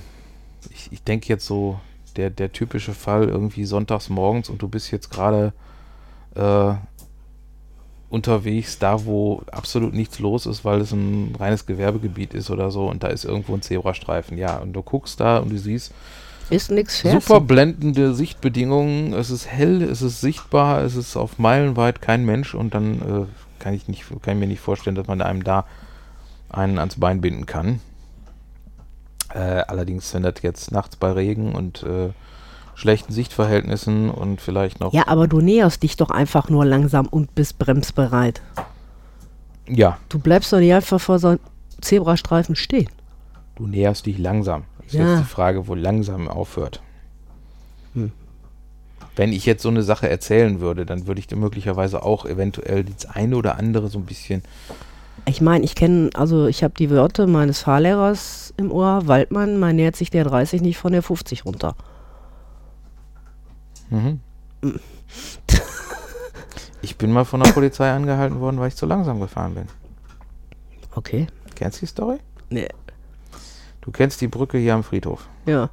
[0.71, 1.79] ich, ich denke jetzt so,
[2.15, 5.53] der, der typische Fall irgendwie sonntags morgens und du bist jetzt gerade
[6.35, 6.73] äh,
[8.09, 12.89] unterwegs, da wo absolut nichts los ist, weil es ein reines Gewerbegebiet ist oder so
[12.89, 14.37] und da ist irgendwo ein Zebrastreifen.
[14.37, 15.93] Ja, und du guckst da und du siehst,
[16.49, 19.13] Ist fährst Super blendende Sichtbedingungen.
[19.13, 23.25] Es ist hell, es ist sichtbar, es ist auf meilenweit kein Mensch und dann äh,
[23.59, 25.65] kann ich nicht, kann ich mir nicht vorstellen, dass man einem da
[26.49, 27.79] einen ans Bein binden kann.
[29.33, 32.09] Äh, allerdings, wenn das jetzt nachts bei Regen und äh,
[32.75, 37.35] schlechten Sichtverhältnissen und vielleicht noch Ja, aber du näherst dich doch einfach nur langsam und
[37.35, 38.41] bist bremsbereit.
[39.67, 41.39] ja, Du bleibst doch nicht einfach vor so einem
[41.81, 42.89] Zebrastreifen stehen.
[43.55, 44.63] du näherst dich langsam.
[44.87, 45.11] Ist Ja.
[45.11, 46.81] jetzt die Frage, wo langsam aufhört.
[49.15, 52.85] wenn ich jetzt so eine Sache erzählen würde, dann würde ich dir möglicherweise auch eventuell
[52.85, 54.43] das eine oder andere so ein bisschen.
[55.25, 59.75] Ich meine, ich kenne, also ich habe die Wörter meines Fahrlehrers im Ohr, Waldmann, man
[59.75, 61.75] nähert sich der 30 nicht von der 50 runter.
[63.89, 64.19] Mhm.
[66.81, 69.65] ich bin mal von der Polizei angehalten worden, weil ich zu langsam gefahren bin.
[70.95, 71.27] Okay.
[71.55, 72.17] Kennst du die Story?
[72.49, 72.69] Nee.
[73.81, 75.27] Du kennst die Brücke hier am Friedhof.
[75.45, 75.69] Ja.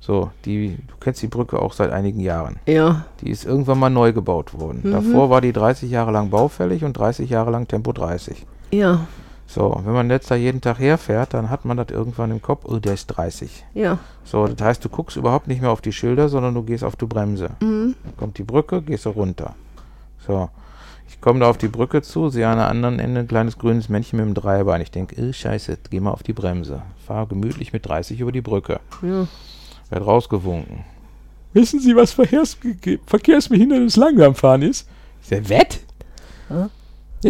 [0.00, 2.56] So, die, du kennst die Brücke auch seit einigen Jahren.
[2.66, 3.06] Ja.
[3.20, 4.80] Die ist irgendwann mal neu gebaut worden.
[4.82, 4.92] Mhm.
[4.92, 8.44] Davor war die 30 Jahre lang baufällig und 30 Jahre lang Tempo 30.
[8.72, 9.06] Ja.
[9.46, 12.64] So, wenn man jetzt da jeden Tag herfährt, dann hat man das irgendwann im Kopf,
[12.64, 13.64] oh, der ist 30.
[13.74, 13.98] Ja.
[14.24, 16.96] So, das heißt, du guckst überhaupt nicht mehr auf die Schilder, sondern du gehst auf
[16.96, 17.50] die Bremse.
[17.60, 17.94] Mhm.
[18.02, 19.54] Dann kommt die Brücke, gehst du runter.
[20.26, 20.48] So,
[21.06, 23.90] ich komme da auf die Brücke zu, sehe an der anderen Ende ein kleines grünes
[23.90, 24.80] Männchen mit einem Dreibein.
[24.80, 26.80] Ich denke, äh, scheiße, geh mal auf die Bremse.
[27.06, 28.80] Fahr gemütlich mit 30 über die Brücke.
[29.02, 29.26] Ja.
[29.90, 30.84] Werd rausgewunken.
[31.52, 32.56] Wissen Sie, was Verkehrs
[33.04, 34.88] Verkehrsbehindertes Langsamfahren ist?
[35.20, 35.80] Ich sag, wett?
[36.48, 36.70] Ja,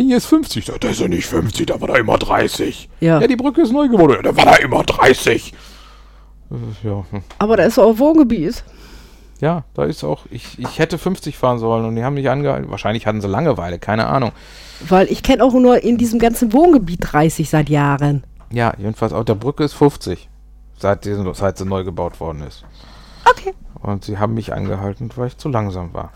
[0.01, 0.65] hier ist 50.
[0.81, 2.89] Da ist ja nicht 50, da war da immer 30.
[3.01, 3.21] Ja.
[3.21, 4.13] Ja, die Brücke ist neu geworden.
[4.17, 5.53] Ja, da war da immer 30.
[6.51, 6.55] Äh,
[6.89, 7.23] Ja, hm.
[7.39, 8.65] Aber da ist auch Wohngebiet.
[9.41, 12.71] ja, da ist auch, ich, ich hätte 50 fahren sollen und die haben mich angehalten.
[12.71, 14.33] Wahrscheinlich hatten sie Langeweile, keine Ahnung.
[14.89, 18.25] Weil ich kenne auch nur in diesem ganzen Wohngebiet 30 seit Jahren.
[18.51, 20.29] Ja, jedenfalls auf der Brücke ist 50,
[20.79, 22.65] seit, seit sie neu gebaut worden ist.
[23.29, 23.53] Okay.
[23.81, 26.13] Und sie haben mich angehalten, weil ich zu langsam war.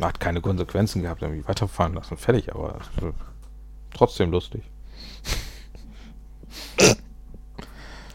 [0.00, 2.16] Hat keine Konsequenzen gehabt, mich weiterfahren lassen.
[2.16, 2.78] Fertig, aber
[3.94, 4.62] trotzdem lustig.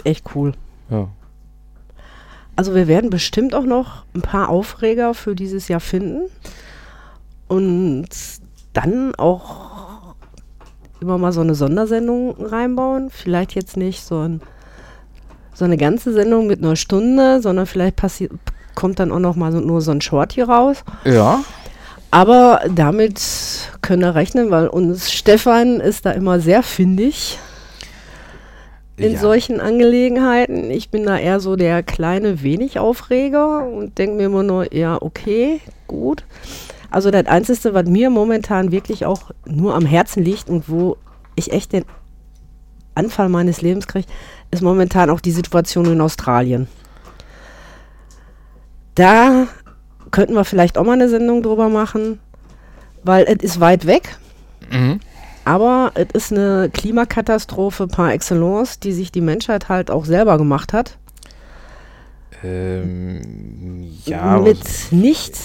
[0.04, 0.54] Echt cool.
[0.90, 1.10] Ja.
[2.56, 6.30] Also wir werden bestimmt auch noch ein paar Aufreger für dieses Jahr finden.
[7.48, 8.08] Und
[8.74, 10.16] dann auch
[11.02, 13.10] immer mal so eine Sondersendung reinbauen.
[13.10, 14.42] Vielleicht jetzt nicht so, ein,
[15.54, 18.02] so eine ganze Sendung mit einer Stunde, sondern vielleicht
[18.76, 20.84] kommt dann auch noch mal so, nur so ein Short hier raus.
[21.04, 21.44] Ja.
[22.12, 23.22] Aber damit
[23.82, 27.40] können wir rechnen, weil uns Stefan ist da immer sehr findig
[28.98, 29.20] in ja.
[29.20, 30.70] solchen Angelegenheiten.
[30.70, 35.02] Ich bin da eher so der kleine wenig Aufreger und denke mir immer nur, ja,
[35.02, 36.26] okay, gut.
[36.92, 40.98] Also das Einzige, was mir momentan wirklich auch nur am Herzen liegt und wo
[41.36, 41.86] ich echt den
[42.94, 44.08] Anfall meines Lebens kriege,
[44.52, 46.68] ist momentan auch die Situation in Australien.
[48.96, 49.48] Da
[50.12, 52.20] könnten wir vielleicht auch mal eine Sendung drüber machen,
[53.04, 54.18] weil es ist weit weg.
[54.72, 55.00] Mhm.
[55.44, 60.72] Aber es ist eine Klimakatastrophe par excellence, die sich die Menschheit halt auch selber gemacht
[60.74, 60.98] hat.
[62.44, 64.40] Ähm, ja.
[64.40, 65.38] mit nicht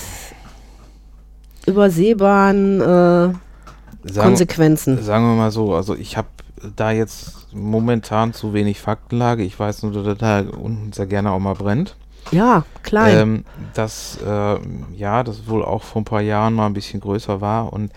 [1.66, 3.40] übersehbaren äh, sagen,
[4.14, 5.02] Konsequenzen.
[5.02, 6.28] sagen wir mal so, also ich habe
[6.74, 9.42] da jetzt momentan zu wenig Faktenlage.
[9.42, 11.96] Ich weiß nur, dass da unten sehr gerne auch mal brennt.
[12.32, 13.18] Ja, klein.
[13.18, 14.56] Ähm, dass, äh,
[14.96, 17.72] ja, das wohl auch vor ein paar Jahren mal ein bisschen größer war.
[17.72, 17.92] Und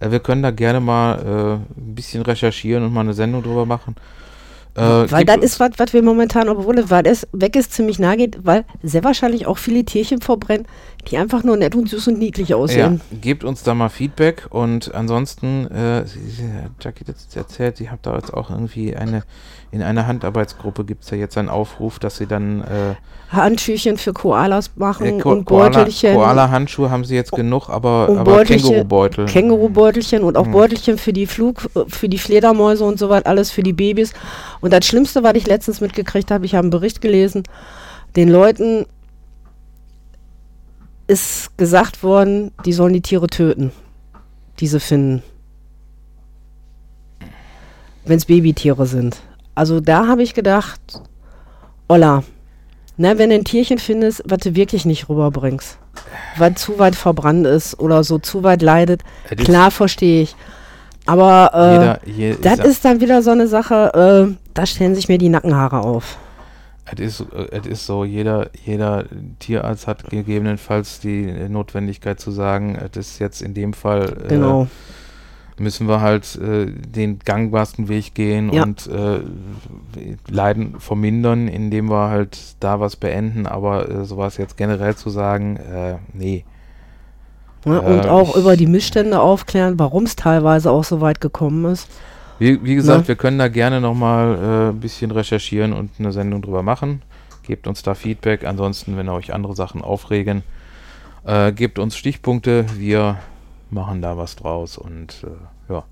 [0.00, 3.66] äh, wir können da gerne mal äh, ein bisschen recherchieren und mal eine Sendung drüber
[3.66, 3.96] machen.
[4.76, 8.44] Äh, weil das ist was, was wir momentan, obwohl es weg ist, ziemlich nahe geht,
[8.44, 10.66] weil sehr wahrscheinlich auch viele Tierchen verbrennen,
[11.04, 13.00] die einfach nur nett und süß und niedlich ja, aussehen.
[13.20, 16.44] gebt uns da mal Feedback und ansonsten, äh, sie, sie,
[16.80, 19.22] Jackie hat jetzt erzählt, sie hat da jetzt auch irgendwie eine,
[19.70, 22.94] in einer Handarbeitsgruppe gibt es ja jetzt einen Aufruf, dass sie dann äh,
[23.30, 26.14] Handschüchen für Koalas machen äh, Ko und Beutelchen.
[26.14, 29.26] Koala-Handschuhe haben sie jetzt genug, aber, aber Kängurubeutel.
[29.26, 30.52] Kängurubeutelchen und auch Hm.
[30.52, 34.12] Beutelchen für die Flug, für die Fledermäuse und so was, alles für die Babys.
[34.60, 37.42] Und das Schlimmste, was ich letztens mitgekriegt habe, ich habe einen Bericht gelesen,
[38.16, 38.86] den Leuten
[41.06, 43.72] ist gesagt worden, die sollen die Tiere töten,
[44.60, 45.22] die sie finden.
[48.04, 49.16] Wenn es Babytiere sind.
[49.54, 50.80] Also da habe ich gedacht,
[51.88, 52.24] Olla,
[52.96, 55.78] ne, wenn du ein Tierchen findest, was du wirklich nicht rüberbringst,
[56.36, 60.36] was zu weit verbrannt ist oder so zu weit leidet, ist klar verstehe ich.
[61.06, 65.08] Aber äh, Jeder, je, das ist dann wieder so eine Sache, äh, da stellen sich
[65.08, 66.16] mir die Nackenhaare auf.
[66.86, 69.04] Es ist, äh, es ist so, jeder, jeder
[69.38, 74.66] Tierarzt hat gegebenenfalls die Notwendigkeit zu sagen, es ist jetzt in dem Fall, äh, Genau.
[75.58, 78.64] müssen wir halt äh, den gangbarsten Weg gehen Ja.
[78.64, 79.20] und äh,
[80.28, 85.56] Leiden vermindern, indem wir halt da was beenden, aber äh, sowas jetzt generell zu sagen,
[85.56, 86.44] äh, nee.
[87.64, 87.76] Ne?
[87.82, 91.64] Äh, und auch ich- über die Missstände aufklären, warum es teilweise auch so weit gekommen
[91.72, 91.88] ist.
[92.38, 93.08] Wie, wie gesagt, Ne?
[93.08, 97.02] wir können da gerne nochmal äh, ein bisschen recherchieren und eine Sendung drüber machen.
[97.44, 98.44] Gebt uns da Feedback.
[98.44, 100.42] Ansonsten, wenn euch andere Sachen aufregen,
[101.24, 102.66] äh, gebt uns Stichpunkte.
[102.76, 103.18] Wir
[103.70, 105.84] machen da was draus und äh, ja.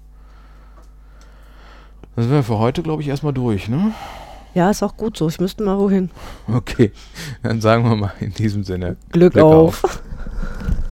[2.15, 3.93] Dann sind wir für heute, glaube ich, erstmal durch, ne?
[4.55, 5.29] Ja, ist auch gut so.
[5.29, 6.11] Ich müsste mal wohin.
[6.53, 6.93] Okay,
[7.43, 9.85] dann sagen wir mal in diesem Sinne Glück, Glück auf.
[9.85, 10.03] auf.